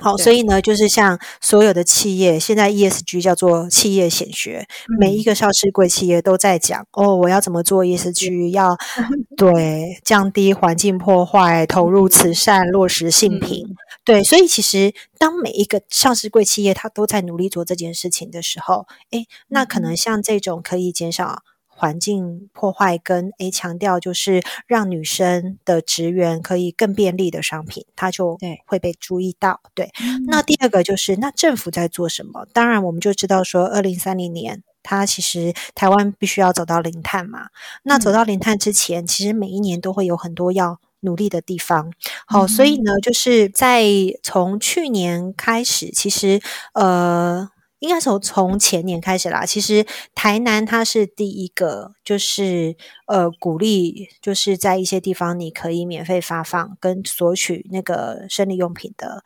[0.00, 0.24] 好，对。
[0.24, 4.66] 所以呢，就是像所有的企业，现在 ESG 叫做企业显学，
[4.98, 8.76] 每一个上市柜企业都在讲哦，我要怎么做 ESG，要
[9.36, 13.66] 对降低环境破坏，投入慈善，落实性平。
[14.04, 21.42] 对，所以其实当每一个上市柜企业它都在努力做这件事情的时候，诶，那可能像这种可以减少
[21.76, 29.60] 环境破坏跟诶强调就是让女生的职员可以更便利的商品，它就对会被注意到。
[29.74, 29.90] 对，
[30.26, 32.46] 那第二个就是那政府在做什么？
[32.52, 34.62] 当然，我们就知道说，二零三零年。
[34.86, 37.46] 它其实台湾必须要走到零碳嘛，
[37.84, 41.90] 那走到零碳之前，其实每一年都会有很多要努力的地方。
[42.26, 43.82] 好，所以呢，就是在
[44.22, 46.38] 从去年开始，其实
[46.74, 47.48] 呃，
[47.84, 49.44] 应该从从前年开始啦。
[49.44, 52.74] 其实台南它是第一个，就是
[53.06, 59.22] 呃鼓励，就是在一些地方你可以免费发放跟索取那个生理用品的、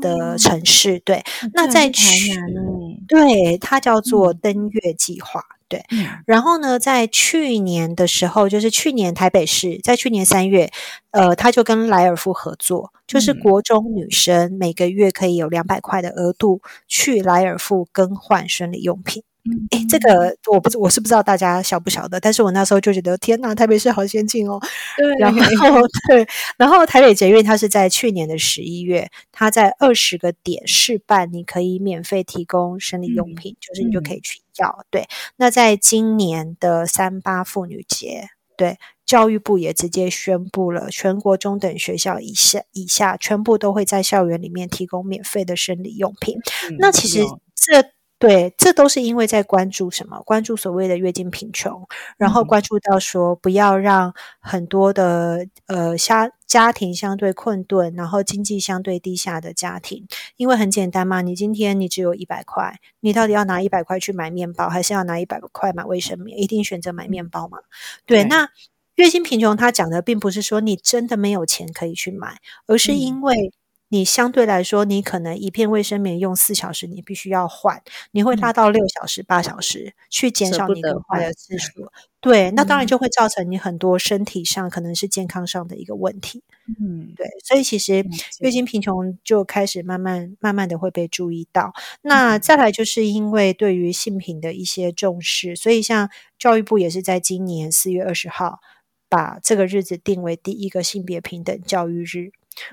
[0.00, 0.98] 的城市。
[1.00, 2.02] 对，那在台
[2.34, 5.44] 南欸对它叫做嗯登月计划。
[5.68, 10.70] 对，嗯然后呢，在去年的时候，就是去年台北市在去年三月，
[11.10, 19.22] 呃，他就跟莱尔富合作，就是嗯国中女生每个月可以有两百块的额度去莱尔富更换生理用品。
[19.50, 24.60] 嗯诶，这个我不知我是不知道大家晓不晓得，但是我那时候就觉得天呐，台北市好先进哦。
[24.96, 25.38] 对，然后
[26.08, 26.26] 对，
[26.58, 34.84] 然后台北捷运它是在去年的十一月，它在二十个点试办，你可以免费提供生理用嗯品，就是你就可以去要。
[34.90, 35.06] 对，
[35.36, 38.76] 那在今年的三八妇女节，对。
[39.08, 46.36] 教育部也直接宣布了，全国中等学校以下以下全部都会在校园里面提供免费的生理用品。
[46.68, 47.82] 嗯那其实有这
[48.18, 50.20] 对，这都是因为在关注什么？
[50.24, 60.04] 关注所谓的月经贫穷，然后嗯关注到说不要让很多的呃家家庭相对困顿，然后经济相对低下的家庭，
[60.36, 66.36] 因为很简单嘛，你今天你只有一百块，你到底要拿一百块去买面包，还是要拿一百块买卫生棉？
[66.40, 67.58] 一定选择买面包嘛？
[68.04, 68.48] 对，对那
[68.96, 73.52] 月经贫穷，他讲的并不是说你真的没有钱可以去买，而是嗯因为
[73.90, 81.88] 你相对来说，你可能一片卫生棉用四小时，你必须要换，你会拉到六小时、八小时，去减少你更换的次数。
[82.20, 86.42] 对，那当然嗯就会造成你很多身体上可能是健康上的一个问题。
[86.66, 88.04] 嗯对，所以其实
[88.40, 91.72] 月经贫穷就开始慢慢慢慢的会被注意到。
[92.02, 98.60] 那再来就是因为对于性品的一些重视，所以像教育部也是在今年四月二十号
[99.08, 102.32] 把这个日子定为第一个性别平等教育日。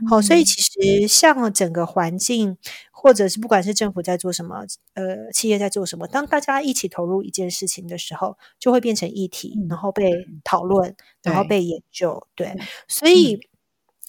[0.10, 2.58] 好，所以嗯其实像整个环境，
[2.92, 10.12] 或者是不管是政府在做什么，呃，企业在做什么，当大家一起投入一件事情的时候，就会变成议题，嗯然后被
[10.44, 12.28] 讨论，然后被研究。
[12.36, 13.40] 对对，所以。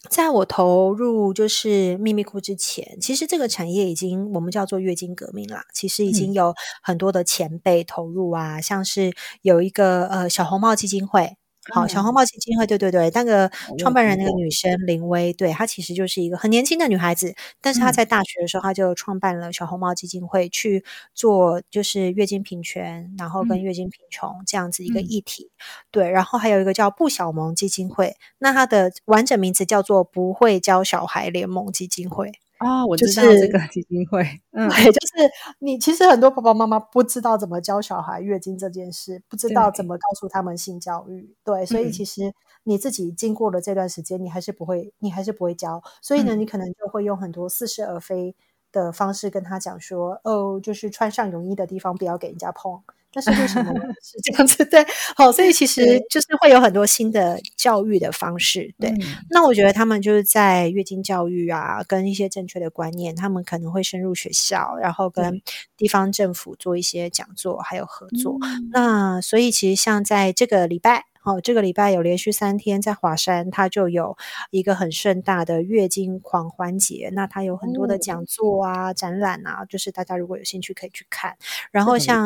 [0.09, 5.65] 在我投入就是秘密库之前，其实这个产业已经我们叫做月经革命啦。
[5.73, 9.11] 其实已经嗯有很多的前辈投入啊，像是
[9.41, 11.35] 有一个呃小红帽基金会，
[11.73, 25.51] 好，小嗯红帽基金会，对对对，那个创办人那个女生林薇，对她其实就是一个很年轻的女孩子，但是她嗯在大学的时候，她就创办了小红帽基金会，去做就是月经平权，然后跟嗯月经贫穷这样子一个嗯议题。
[25.91, 32.31] 对，然后还有一个叫不小萌基金会，那它的完整名字叫做不会教小孩联盟基金会。
[32.59, 41.35] 哦，我就是知道这个基金会，嗯，对，就是你其实很多爸爸妈妈不知道怎么教小孩月经这件事，不知道怎么告诉他们性教育。
[41.43, 45.81] 对，所以嗯其实你自己经过了这段时间，你还是不会，你还是不会教。
[46.01, 48.35] 所以呢，嗯你可能就会用很多似是而非
[48.71, 52.81] 的方式跟他讲说，哦，就是穿上泳衣的地方不要给人家碰。
[53.17, 54.63] 但是为什么是这样子？
[54.69, 58.71] 对，好，所以其实就是会有很多新的教育的方式。
[58.79, 58.99] 对，嗯
[59.31, 65.41] 那我觉得他们就是在月经教育啊，跟一些正确的观念，他们可能会深入学校，然后跟
[65.75, 68.37] 地方政府做一些讲座，还有合作。
[68.43, 71.05] 嗯那所以其实像在这个礼拜。
[71.27, 74.17] 哦，这个礼拜有连续三天在华山，它就有
[74.49, 77.09] 一个很盛大的月经狂欢节。
[77.13, 81.35] 那它有很多的哦讲座啊、展览啊，就是大家如果有兴趣可以去看。
[81.71, 82.25] 然后像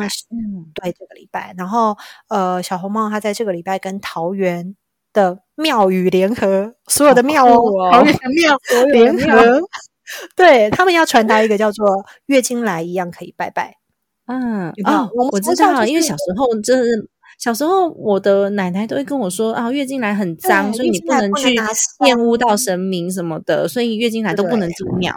[0.72, 1.96] 对这个礼拜，然后
[2.28, 4.76] 呃，小红帽它在这个礼拜跟桃园
[5.12, 8.56] 的庙宇联合，所有的庙哦，桃园的庙
[8.92, 9.60] 联合，
[10.36, 13.78] 对他们要传达一个叫做月经来一样可以拜拜。
[14.26, 17.10] 嗯有没有哦我知道，因为小时候真的是
[17.42, 21.48] 小时候我的奶奶都会跟我说啊，月经来很脏，所以你不能去
[21.98, 25.12] 玷污到神明什么的，所以月经来都不能进庙。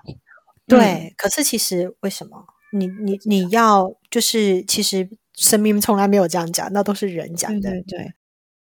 [0.65, 2.43] 对，可是其实为什么？
[2.73, 7.69] 你你你要就是其实神明从来没有这样讲，那都是人讲的。
[7.69, 8.13] 对对对，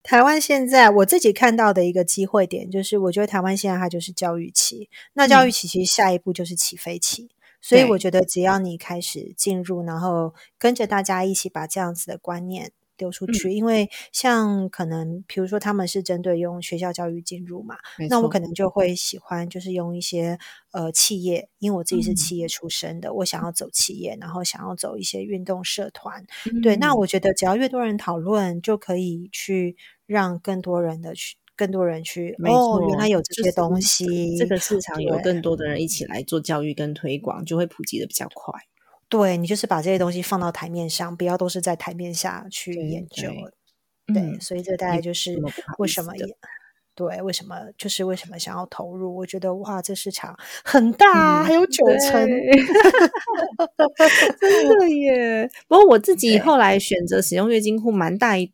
[0.03, 7.31] 台湾现在我自己看到的一个机会点，就是我觉得台湾现在它就是教育期，那教育期其实下一步就是起飞期，
[7.63, 12.73] 所以我觉得只要你开始进入，然后跟着大家一起把这样子的观念。
[12.97, 17.77] 丢出去，因为像可能，比如说他们是针对用学校教育进入嘛，
[18.09, 20.39] 那我可能就会喜欢就是用一些
[20.73, 22.17] 呃企业，因为我自己是嗯。
[22.17, 26.25] 企业出身的，我想要走企业，然后想要走一些运动社团，
[26.63, 26.99] 对，那嗯。
[26.99, 29.77] 我觉得只要越多人讨论，就可以去
[30.07, 38.61] 让更多人的去，更多人去没哦，错原来有这些东西，这个市场有更多的人一起来做教育跟推广，就会普及的比较快。
[39.17, 43.29] 对你就是把这些东西放到台面上，不要都是在台面下去研究。
[44.07, 45.39] 对对，嗯所以这大概就是
[45.79, 46.27] 为什么也。
[46.97, 49.17] 对，为什么就是为什么想要投入？
[49.17, 52.11] 我觉得哇，这市场很大啊，嗯还有九成。
[54.41, 55.51] 真的耶！
[55.67, 58.53] 不过我自己后来选择使用月经裤，蛮大一个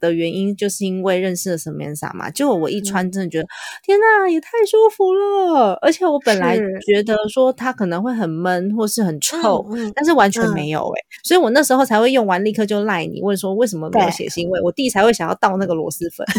[0.00, 2.30] 的原因，就是因为认识了 Samantha 嘛。
[2.30, 3.46] 结果我一嗯穿，真的觉得、
[3.84, 5.74] 天呐，也太舒服了！
[5.82, 16.26] 而且我本来是觉得说它可能会很闷或是很臭，嗯但是完全嗯没有诶、所以我那时候才会用完立刻就赖你，问说为什么没有对血腥味，我弟才会想要倒那个螺蛳粉。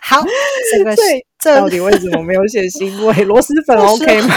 [0.00, 0.22] 好，
[0.72, 1.02] 这个是，
[1.38, 3.24] 这到底为什么没有血腥味？
[3.24, 4.36] 螺蛳粉 OK 吗？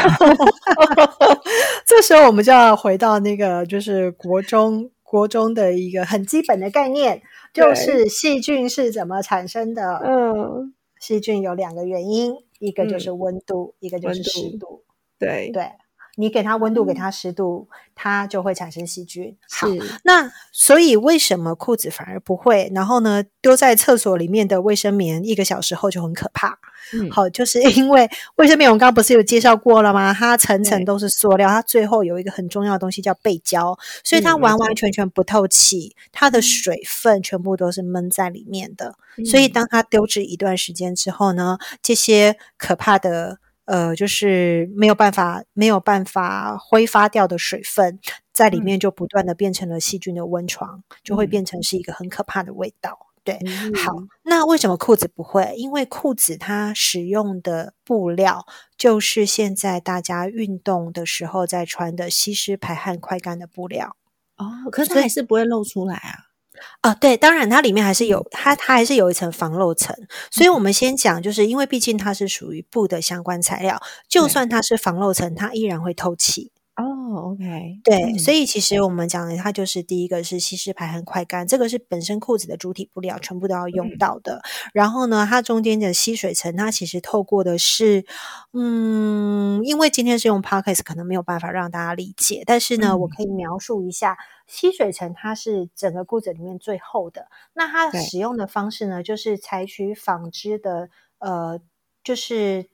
[1.86, 7.22] 这时候我们就要回到那个就是国中国中的一个很基本的概念，
[7.54, 10.02] 就是细菌是怎么产生的。
[10.04, 14.84] 嗯，细菌有两个原因，一个就是温度，一个就是湿度。
[15.20, 15.72] 对，对
[16.16, 19.36] 你给它温度，给它湿度，它就会产生细菌。
[19.50, 22.72] 好，是那所以为什么裤子反而不会？
[22.74, 26.58] 然后呢，丢在厕所里面的卫生棉一个小时后就很可怕。
[26.94, 30.14] 嗯好，就是 因为卫生棉，我们刚刚不是有介绍过了吗？
[30.14, 38.96] 它层层都是塑料，它最后有一个很重要的东西叫背胶，所以它完完全全不透气，它的水分全部都是闷在里面的。
[39.18, 48.00] 嗯所以当它丢置一段时间之后呢，这些可怕的呃，就是没有办法没有办法挥发掉的水分，
[48.32, 52.98] 在里嗯面就不断的变成了细菌的温床，就会嗯变成是一个很可怕的味道。
[53.24, 55.56] 对，嗯好，那为什么裤子不会？
[55.58, 58.46] 因为裤子它使用的布料
[58.78, 63.96] 就是现在大家运动的时候在穿的吸湿排汗快干的布料。
[64.38, 66.35] 哦，可是它还是不会露出来啊。
[66.82, 69.96] 啊，对，当然它里面还是有它，它还是有一层防漏层。
[70.30, 76.52] 所以我们先讲，就是因为毕竟它是属于布的相关材料，就算它是防漏层，它依然会透气。
[76.78, 84.42] 哦，OK，对，所以以其实我们讲的，它就是第一个是吸湿排汗快干，这个是本身裤子的主体布料全部都要用嗯到的。
[84.74, 88.06] 然后呢，它中间的吸水层，它其实透过的是，
[88.52, 97.28] 嗯，因为今天是用 Podcast，可能没有办法让大家理解，但是呢，我嗯可以描述一下，吸水层它是整个裤子里面最厚的。
[97.54, 101.62] 那它使用的方式呢，就是采取纺织的，呃，
[102.04, 102.68] 就是。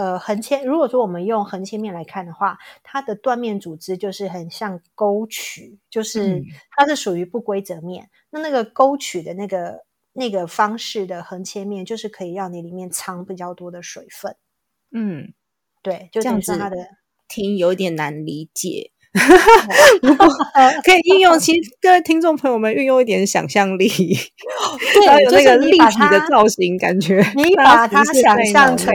[0.00, 8.08] 呃，横切，如果说我们用横切面来看的话，它的断面组织就是很像沟渠，就是嗯它是属于不规则面。
[8.30, 9.84] 那那个沟渠的那个
[10.14, 14.34] 那个方式的横切面，就是可以让你里面藏比较多的水分。
[14.90, 15.34] 嗯，
[15.82, 16.58] 对，就这样子
[17.28, 18.92] 听有点难理解。
[20.00, 20.26] 不过
[20.84, 23.88] 可以运用，其实各位听众朋友们运用一点想象力，
[24.94, 28.94] 对有就是那个立体的造型，感觉你把它想象成，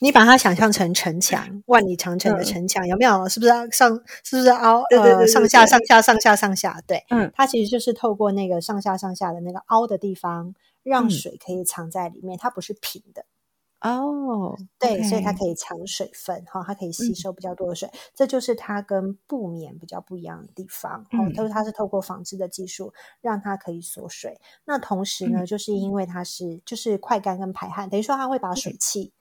[0.00, 3.28] 你把它想象成城墙，万里长城的嗯城墙，有没有？
[3.28, 4.00] 是不是上？
[4.24, 4.82] 是不是凹？
[4.88, 13.24] 对对对呃，上下上下上下上下，对，嗯它其实就是透过那个上下上下的那个凹的地方，让嗯水可以藏在里面，它不是平的。
[13.82, 21.00] 哦，对所以它可以藏水分，哈、它可以吸嗯收比较多的水，这就是它跟布棉比较不一样的地方。
[21.10, 24.40] 哦，嗯都是它是透过纺织的技术让它可以锁水。
[24.64, 29.12] 那同时呢，嗯就是因为它是就是快干跟排汗，等于说它会把水汽，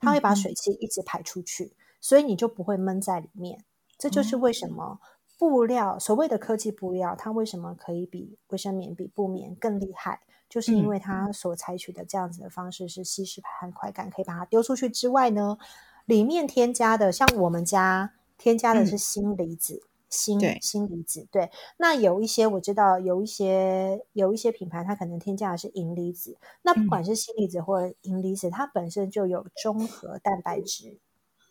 [0.00, 3.64] 它会把嗯水汽一直排出去，所以你就不会闷在里面。
[3.98, 4.98] 这就是为哦什么
[5.38, 10.20] 布料所谓的科技布料，它为什么可以比卫生棉、比布棉更厉害？
[10.48, 15.58] 就是因嗯为它所采取的这样子的方式是吸湿排汗快感，可以把它丢出去之外呢，
[16.04, 19.82] 里面添加的像我们家添加的是嗯锌离子。
[20.08, 30.96] 锌锌离子对，那有一些我知道有一些有一些品牌它可能添加的是银离子，那不嗯管是锌离子或者银离子，它本身就有中和蛋白质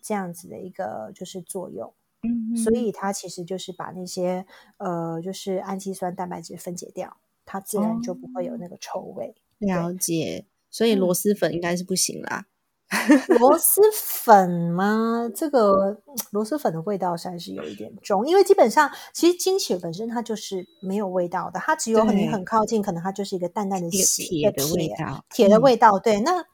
[0.01, 1.93] 这样子的一个就是作用。
[2.23, 4.45] 嗯，所以它其实就是把那些
[4.77, 7.17] 呃，就是氨基酸蛋白质分解掉。
[7.45, 9.35] 它自然就不会有那个臭味。
[9.59, 12.45] 了解，所以螺蛳粉应该是不行啦。
[13.39, 15.29] 螺蛳粉吗？
[15.33, 25.97] 这个螺蛳粉的味道还是有一点重，因为基本上其实金血本身它就是没有味道的，它只有你很靠近，可能它就是一个淡淡的血铁的味道铁的嗯味道。
[25.97, 26.45] 对，那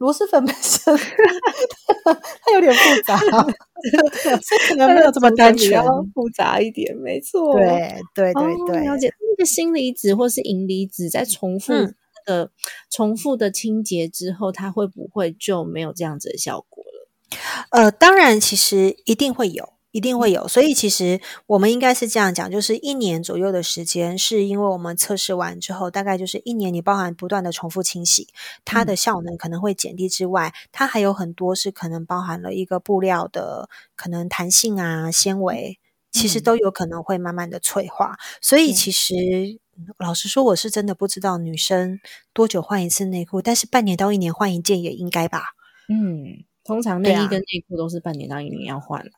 [0.00, 0.96] 螺蛳粉本身
[2.04, 3.16] 它有点复杂，
[4.40, 5.70] 所以可能没有这么单纯。
[6.14, 7.54] 复杂一点，没错。
[7.54, 9.12] 对对对哦，对，了解。
[9.20, 11.94] 那个锌离子或是银离子在重复嗯
[12.26, 12.50] 那个
[12.90, 17.08] 重复的清洁之后，它会不会就没有这样子的效果了？
[17.70, 20.46] 呃，当然，其实一定会有，一定会有。
[20.48, 28.28] 所以其实我们应该是这样讲，就是一年左右的时间，是因为我们测试完之后，大概就是一年，你包含不断的重复清洗，
[28.64, 35.78] 它的效能可能会减低之外，它还有很多是可能包含了一个布料的可能弹性啊、纤维，
[36.10, 38.16] 其实嗯都有可能会慢慢的脆化。
[38.40, 39.14] 所以其实。
[39.96, 42.00] 老实说，我是真的不知道女生
[42.34, 45.42] 多久换一次内裤，但是半年到一年换一件也应该吧。
[45.88, 49.10] 嗯，通常内衣跟内裤都是半年到一年要换了。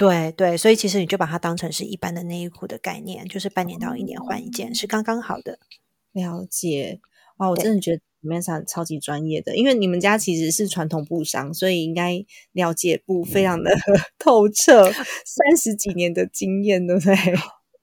[0.00, 5.58] 对对，所以其实你就把它当成是一般的内衣裤的概念，就是半年到一年换一件是刚刚好的。
[6.12, 7.00] 了解，
[7.36, 13.76] 哇，我真的觉得 Mesa 超级专业的，因为你们家其实是传统布商，所以应该了解布非常的
[14.18, 17.14] 透彻，三十几年的经验，对不对？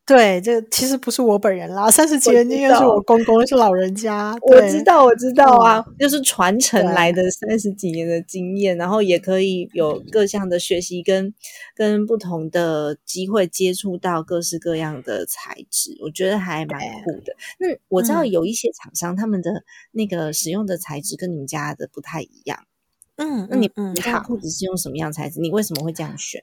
[0.07, 4.33] 对，这其实不是我本人啦，三十几年经验是我公公，是老人家。
[4.41, 11.33] 我知道，我知道啊，就是传承来的三十几年的经验，然后也可以有各项的学习跟
[11.75, 17.35] 跟不同的机会接触到各式各样的材质，我觉得还蛮酷的。
[17.59, 22.57] 那我知道嗯有一些厂商他们的那个使用的材质跟你们家的不太一样，
[23.17, 25.41] 嗯，那你你家的好，裤子是用什么样的材质？
[25.41, 26.41] 你为什么会这样选？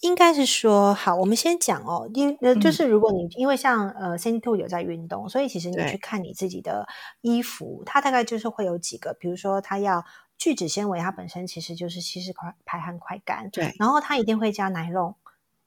[0.00, 2.72] 应该是说好，我们先讲哦，因呃，就嗯。
[2.72, 6.86] 是如果你因为像呃 Cindy Two 有在运动，所以其实你去看你自己的
[7.22, 10.04] 衣服，它大概就是会有几个，比如说它要
[10.36, 15.14] 聚酯纤维，它本身其实就是吸湿快排汗快干，对，然后它一定会加奶龙。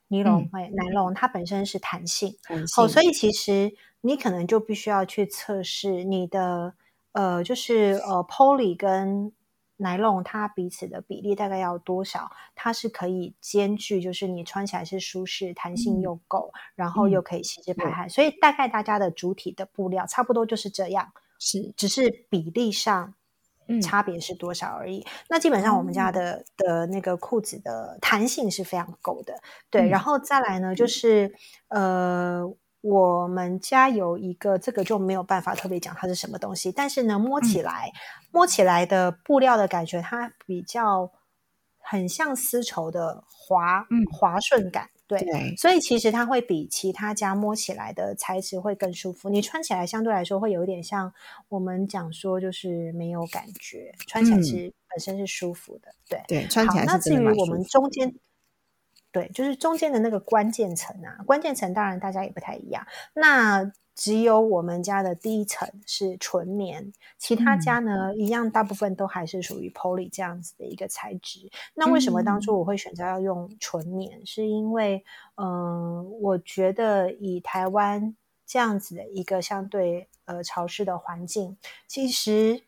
[0.10, 6.76] 尼龙嗯，哎，奶龙它本身是弹性，弹哦，所以其实你可能就必须要去测试你的
[7.12, 9.34] 呃，就是呃，poly 跟
[9.78, 17.92] 奶龙它彼此的比例大概要多少，它是可以兼具，就是你穿起来是舒适、弹性嗯又够，然后又嗯可以吸湿排对。
[17.94, 21.74] 汗，所以大概大家的主体的布料差不多就是这样，是。
[21.78, 23.14] 只是比例上
[23.68, 23.82] 嗯。
[23.82, 25.06] 差别是多少而已。
[25.30, 29.36] 那基本上我们家的的那个裤子的弹性是非常够的，
[29.70, 29.84] 对。
[29.84, 29.90] 嗯。
[29.90, 31.36] 然后再来呢，就是
[31.68, 32.42] 呃，
[32.82, 37.92] 我们家有一个这个就没有办法特别讲它是什么东西，但是呢，摸起来、
[38.32, 41.12] 摸起来的布料的感觉，它比较
[41.80, 44.06] 很像丝绸的滑、嗯。
[44.12, 45.20] 滑顺感，对。
[45.20, 51.12] 对，所以其实它会比其他家摸起来的材质会更舒服，你穿起来相对来说会有一点像
[51.50, 54.44] 我们讲说就是没有感觉，穿起来嗯。
[54.44, 56.22] 是、本身是舒服的，对。
[56.28, 58.14] 对，穿起好，来那至于我们中间，
[59.12, 62.86] 对，就是中间的那个关键层啊，关键层当然大家也不太一样。
[63.14, 71.50] 那只有我们家的第一层是纯棉，其他嗯家呢、一样，大部分都还是属于 poly 这样子的一个材质。
[71.74, 74.24] 那为什么当嗯初我会选择要用纯棉？
[74.24, 75.04] 是因为，
[75.36, 82.62] 嗯、我觉得以台湾这样子的一个相对呃潮湿的环境，其实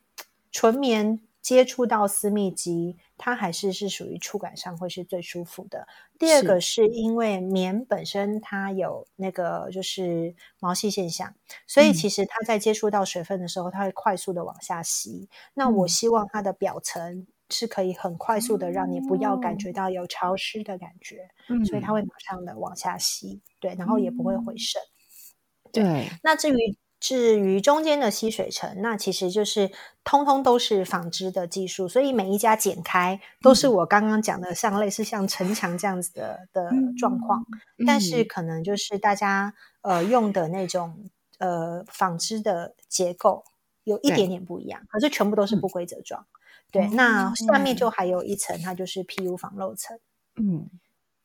[0.52, 5.88] 纯棉接触到私密肌，它还是是属于触感上会是最舒服的。
[6.18, 6.48] 第二是。
[6.48, 11.34] 个是因为棉本身它有那个就是毛细现象，
[11.66, 11.94] 所以嗯。
[11.94, 15.30] 其实它在接触到水分的时候，它会快速的往下吸。
[15.54, 15.88] 那我嗯。
[15.88, 24.82] 希望它的表层是可以很快速的让你不要感觉到有潮湿的感觉，嗯所以它会马上的往下吸，对，然后也不会回渗。
[25.72, 26.10] 对。
[26.22, 26.56] 那至于
[27.00, 29.72] 至于中间的吸水层，那其实就是
[30.04, 37.46] 通通都是纺织的技术，所以每一家剪开都是我刚刚讲的像类似像城墙这样子的的状况，
[37.88, 38.28] 但是嗯。
[38.28, 43.46] 可能就是大家呃用的那种呃纺织的结构
[43.84, 44.16] 有一对。
[44.18, 45.62] 点点不一样，可是全部都是嗯。
[45.62, 46.26] 不规则状。
[46.72, 47.76] 对，哦那下面。
[47.76, 49.98] 就还有一层，它就是 PU 防漏层。
[50.36, 50.70] 嗯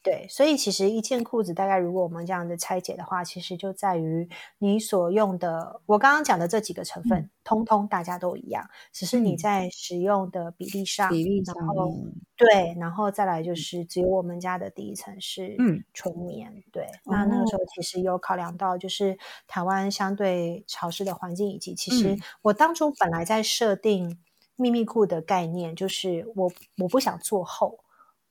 [0.05, 4.29] 对，所以其实一件裤子大概如果我们这样的拆解的话，其实就在于
[4.59, 9.37] 你所用的，我刚刚讲的这几个成分，通通大家都一样，只是你嗯。
[9.39, 11.91] 在使用的比例上，比例上然后
[12.37, 15.83] 对，然后再来就是只有我们家的第一层是嗯。
[15.95, 17.59] 纯棉，对，那那个时哦。
[17.59, 22.21] 候其实有考量到就是台湾相对潮湿的环境，以及其实嗯。
[22.43, 24.19] 我当初本来在设定
[24.57, 27.79] 秘密裤的概念，就是我我不想做厚。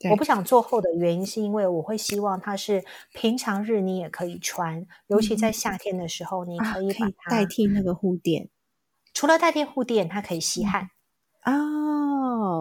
[0.04, 2.84] 对我不想做厚的原因是因为我会希望它是
[3.14, 8.50] 平常日你也可以穿，尤其在夏天的时候，你啊，可以把它、代替那个护垫
[9.14, 10.90] 除了代替护垫，它可以吸汗。
[11.46, 11.62] 哦。，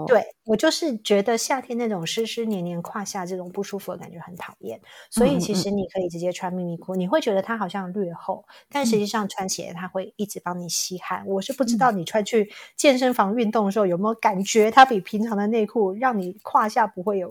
[0.06, 4.80] 对我就是觉得夏天那种湿湿黏黏胯下这种不舒服的感觉很讨厌，
[5.10, 11.24] 所以嗯其实你可以直接穿秘密裤，你会觉得它好像略厚，但嗯实际上穿起来它会一直帮你吸汗。
[11.26, 17.28] 我是不知道你穿去健身房运动的时候有没有感觉它比平常的内裤让你胯下不会有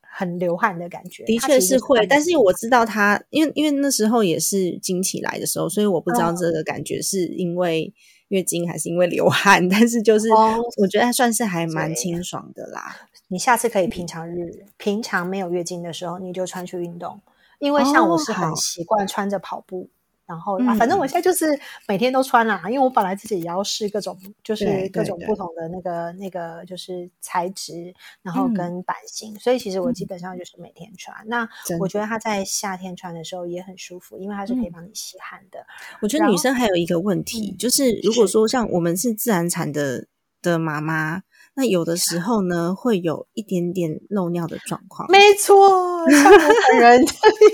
[0.00, 1.24] 很流汗的感觉。
[1.24, 7.92] 的确是会，但是我知道它，因为因为那时候也是经期来的时候，所以我不知道嗯这个感觉是因为
[8.34, 12.96] 月经还是因为流汗， 但是就是哦我觉得它算是还蛮清爽的啦。
[13.28, 17.20] 你下次可以平常日、平常没有月经的时候，你就穿去运动。
[17.60, 19.88] 因为像我哦是很习惯穿着跑步，
[20.26, 22.62] 然后、啊，反正我嗯现在就是每天都穿啦。
[22.66, 31.16] 因为我本来自己也要试各种，就是各种不同的那个那个就是材质，然后嗯跟版型，所以其实我基本上就是每天穿。
[31.26, 31.48] 那
[31.78, 35.58] 我觉得它在夏天穿的时候也很舒服，因为它是可以嗯帮你吸汗的。
[36.00, 40.06] 我觉得女生还有一个问题，嗯就是如果是说像我们是自然产的
[40.40, 41.22] 的妈妈，
[41.54, 45.10] 那有的时 候呢会有一点点漏尿的状况。
[45.10, 46.38] 没错，像我
[46.68, 47.04] 本人，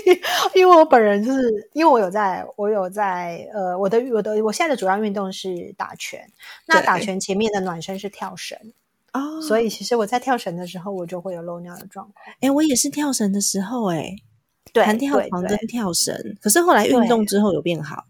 [0.55, 6.27] 因为我本人就是因为我有在，我有在，呃，我的我的我现在的主要运动是打拳，
[6.67, 8.57] 那打拳前面的暖身是跳绳，
[9.13, 12.35] 哦，所以其实我在跳绳的时候，我就会有漏尿的状况。
[12.39, 14.15] 哎、我也是跳绳的时候、诶
[14.73, 18.05] 对，弹跳床跟跳绳，可是后来运动之后有变好。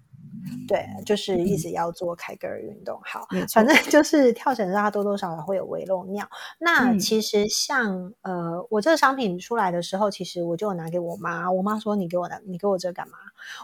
[0.68, 3.00] 对，就是一直要做凯格尔运动。
[3.04, 6.28] 好反正就是跳绳上它多多少少会有微漏尿。
[6.60, 13.18] 那嗯其实像呃，我这个商品出来的时候，其实我就有拿给我妈，我妈说你给我拿，你给我这干嘛？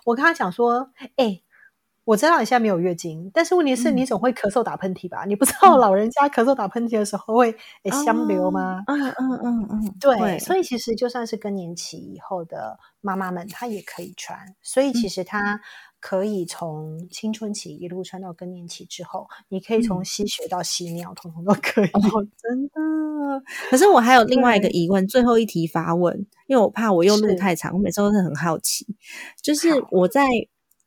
[0.05, 1.41] 我跟她讲说，哎、
[2.03, 5.25] 我知道你现在没有月经，但是问题是嗯你总会咳嗽打喷嚏吧？
[5.25, 7.51] 你不知道老人家咳嗽打喷嚏的时候会
[7.83, 8.83] 诶香流吗？
[8.87, 14.55] 嗯嗯嗯嗯，对，会所以其实就算是更年期以后的妈妈们，她也可以穿。
[14.61, 15.59] 所以嗯其实她
[15.99, 21.89] 可以从青春期一路穿到更年期之后，你可以从嗯吸血到吸尿，统统都可以。
[21.89, 22.71] 哦， 真的。
[23.69, 28.85] 可是我还有另外一个疑问，最后一题发问，因为我怕我又录太长，我每次都是很好奇。
[29.41, 30.27] 就是我在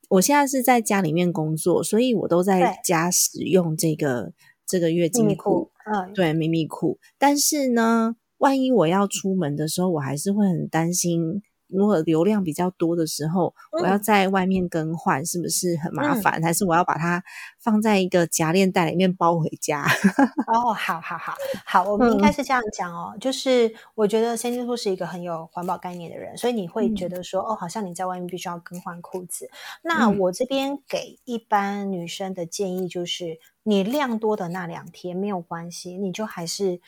[0.09, 4.33] 我现在是在家里面工作，所以我都在家使用这个
[4.67, 6.99] 这个月经裤裤，，嗯，对，秘密裤。
[7.19, 11.43] 但是呢，万一我要出门的时候，我还是会很担心，
[11.73, 16.43] 如果流量比较多的时候，我要嗯在外面更换，是不是很麻嗯烦？
[16.43, 17.23] 还是我要把它
[17.59, 19.85] 放在一个夹链袋里面包回家？
[20.47, 29.49] 哦，好好好好，我们应该嗯是这样讲哦，就是我觉得三金兔是一个很有环保概念的人，所以你会觉嗯得说，哦，好像你在外面必须要更换裤子。
[29.83, 36.81] 那嗯我这边给一般女生的建议就是，你量多的那两天没有关系，你就还是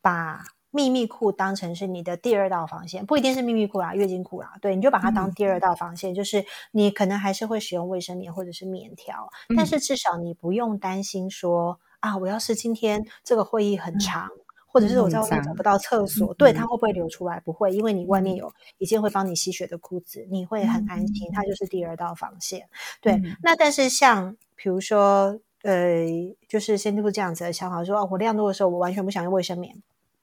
[0.00, 0.44] 把。
[0.76, 5.32] 秘密库当成是你的第二道防线，不一定是秘密库啦，月经库啦，对，你就把它当嗯。
[5.32, 13.98] 第二道防线，就是你可能还是会使用卫生棉或者是棉条，但嗯是至少你不用担心说啊，我要是今天这个会议很嗯。
[13.98, 14.28] 长，
[14.66, 17.40] 或者是我在外面找不到厕所，对它会不会流出来？
[17.40, 22.68] 不会，因为你外面有一件会帮你吸血的裤子，你会很安心，它就是第二道防线。
[23.00, 23.34] 对，嗯。
[23.42, 25.40] 那但是像比如说。
[25.62, 26.06] 呃，
[26.46, 29.74] 就是先兔这样子的想法，说哦，我量多的时候，我完全不想用卫生棉，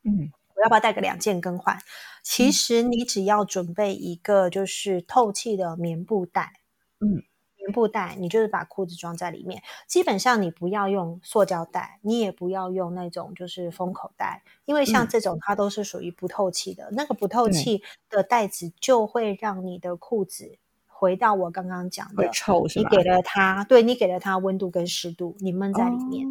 [0.03, 1.77] 嗯我要不要带个两件更换？
[2.23, 6.53] 其实你只要准备一个就是透气的棉布袋，
[7.01, 7.21] 嗯，
[7.57, 9.61] 棉布袋，你就是把裤子装在里面。
[9.87, 16.89] 基本上你不要用塑胶袋，你也不要用那种就是封口袋，因为像嗯这种它都是属于不透气的。
[16.93, 22.89] 那个不透对气的袋子就会让你的裤子回到我刚刚讲的，臭是吧？
[22.89, 26.25] 你给了它，对你给了它温度跟湿度，你闷在里面。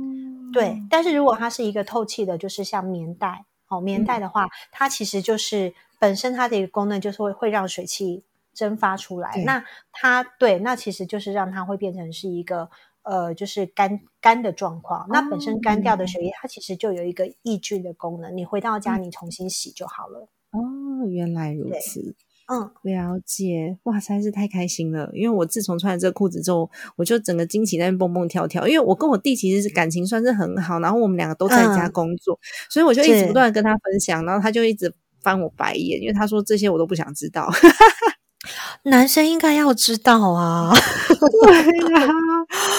[0.53, 9.43] 对哦，但是如果它是一个透气的，就是像棉袋，哦，棉嗯袋的话，它其实就是本身它的一个功能就是会会让水汽蒸发出来。
[9.45, 12.69] 那它对，那其实就是让它会变成是一个
[13.03, 15.07] 呃，就是干干的状况。
[15.09, 18.37] 那本身干掉的血液，它其实就有一个抑菌的功能。
[18.37, 20.29] 你回到家，嗯你重新洗就好了。
[20.53, 22.15] 哦，原来如对此。
[22.53, 25.09] 嗯，了解，哇，实在是太开心了！
[25.15, 28.69] 因为我自从穿了这个裤子之后，我就整个惊奇在那边蹦蹦跳跳。
[28.69, 32.39] 因为我跟我弟其实是感情算是很好，然后我们两个都在家嗯工作，
[32.69, 34.93] 所以我就一直不断的跟他分享，然后他就一直
[35.23, 37.51] 翻我白眼，因为他说这些我都不想知道。
[38.85, 40.75] 男生应该要知道啊。
[41.15, 42.09] 对啊、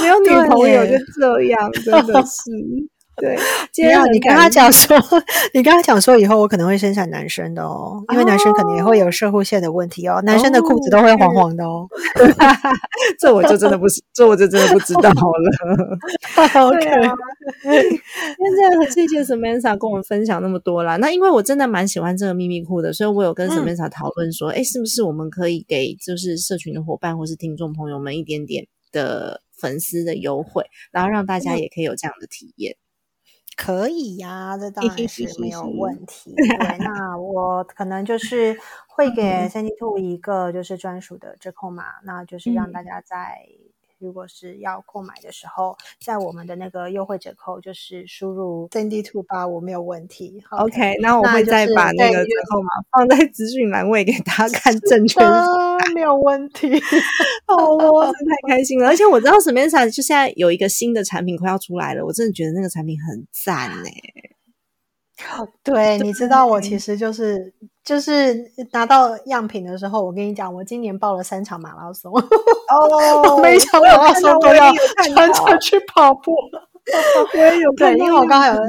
[0.02, 2.52] 没有女对朋友就这样，真的是。
[3.22, 3.38] 对，
[3.78, 4.98] 没有，你跟他讲 说，
[5.54, 11.88] 你跟他讲说，以后我可能会生产男生的哦，因为男生可能也会有射护线的问题哦，男生的裤子都会黄黄的哦。
[13.20, 16.00] 这我就真的不是，这我就真的不知道了。
[16.66, 16.82] OK，
[17.62, 17.72] 现
[18.58, 20.98] 在很谢谢 Samantha 跟我们分享那么多啦。
[20.98, 32.76] 那因为我真的蛮喜欢这个秘密裤的，所以我有跟 Samantha 讨论说，哎，是不是我们可以给就是社群的伙伴或是听众朋友们一点点的粉丝的优惠，然后让大家也可以有这样的体验。
[33.56, 36.34] 可以呀，这当然是没有问题。
[36.36, 43.48] 对，那我可能就是会给三 D Two 一个就是专属的折扣码，那就是让大家在
[44.04, 50.44] 如果是要购买的时候，在我们的那个优惠折扣就是输入 cnd two 八五没有问题。
[50.52, 55.22] OK，那我会再把那个折扣码放在资讯栏位给大家看正确。
[55.96, 56.68] 没有问题。
[57.48, 58.88] 哦，我真的太开心了！
[58.88, 63.90] 而且我知道 Samantha 就现在有一个新的产品快要出来了，我真的觉得那个产品很赞呢。
[65.64, 67.54] 对，你知道我其实就是
[67.84, 68.34] 就是
[68.72, 74.72] 拿到样品的时候，我跟你讲，我今年报了三场马拉松，哦， 每场马拉松都要
[75.14, 76.32] 穿着去跑步。
[77.34, 78.62] 我也有对，因为我刚好有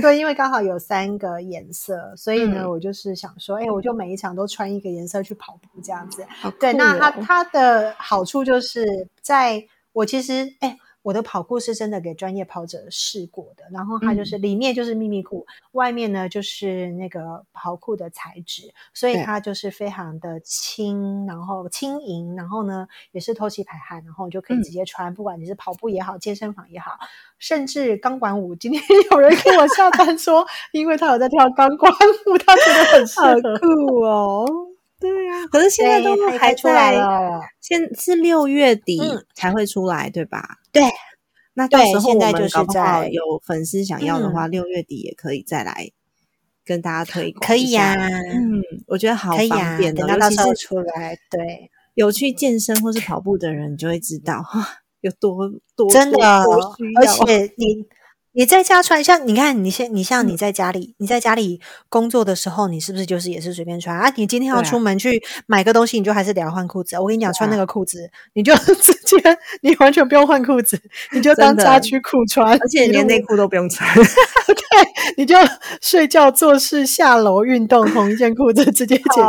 [0.00, 6.24] 对，因为刚好有三个颜色，所以呢，我就是想说，哎，我就每一场都穿一个颜色去跑步，这样子。
[6.58, 8.86] 对，那它它的好处就是
[9.20, 9.62] 在
[9.92, 10.76] 我其实哎。
[11.02, 26.98] 我的跑酷是真的给专业跑者试过的，然后它就是里面就是秘密裤，外面呢就是那个跑酷的材质，所以它就是非常的轻，然后轻盈，然后呢也是透气排汗，然后就可以直接穿，不管你是跑步也好，健身房也好，
[27.38, 28.54] 甚至钢管舞。
[28.54, 28.82] 今天
[29.12, 31.90] 有人跟我下单说，因为他有在跳钢管
[32.26, 34.46] 舞，他觉得很适合酷哦。
[35.00, 39.00] 对啊，可是现在都还出来了，现是六月底
[39.34, 40.58] 才会出来，对吧？
[40.70, 40.82] 对，
[41.54, 45.90] 那到时候我们搞不好有粉丝想要的话，六月底也可以再来
[46.64, 47.40] 跟大家推广。
[47.46, 54.44] 可以呀，嗯，我觉得好方便的，尤其是出来，对，有去健身或是跑步的人就会知道
[55.00, 56.42] 有多多真的，
[57.00, 57.86] 而且你。
[58.32, 64.12] 你在家穿，像你看，你现你像你在家里，你在家里工作的时候，你是不是就是也是随便穿啊？
[64.14, 66.96] 你今天要出门去买个东西，你就还是得要换裤子。
[66.96, 70.80] 我跟你讲，穿那个裤子，你就 直接你完全不用换裤子，
[71.12, 73.88] 你就当家居裤穿，而且连内裤都不用穿。
[74.46, 75.34] 对，你就
[75.82, 79.20] 睡觉、做事、下楼、运动，同一件裤子直接解决。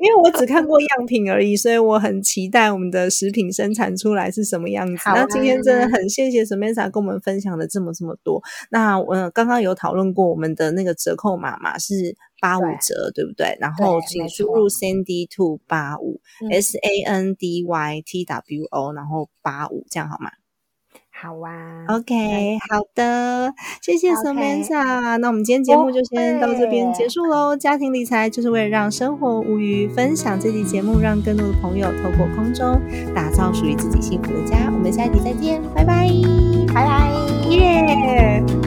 [0.00, 5.02] 因为我只看过样品而已，所以我很期待我们的食品生产出来是什么样子。
[5.06, 8.31] 那今天真的很谢谢 Samantha 跟我们分享了这么这么多。
[8.70, 13.56] 那我刚刚有讨论过，我们的那个折扣码嘛是八五折，对不对？
[13.60, 16.20] 然后请输入 Sandy Two 八五
[16.50, 20.30] S A N D Y T W O，然后八五，这样好吗？
[21.14, 25.16] 好啊，OK，好的，谢谢 Samantha。
[25.18, 27.56] 那我们今天节目就先到这边结束喽。
[27.56, 32.80] 家庭理财就是为了让生活无余，分享这期节目，让更多的朋友透过空中
[33.14, 34.68] 打造属于自己幸福的家。
[34.74, 36.08] 我们下一集再见，拜拜，
[36.74, 37.31] 拜拜。
[37.52, 38.61] 耶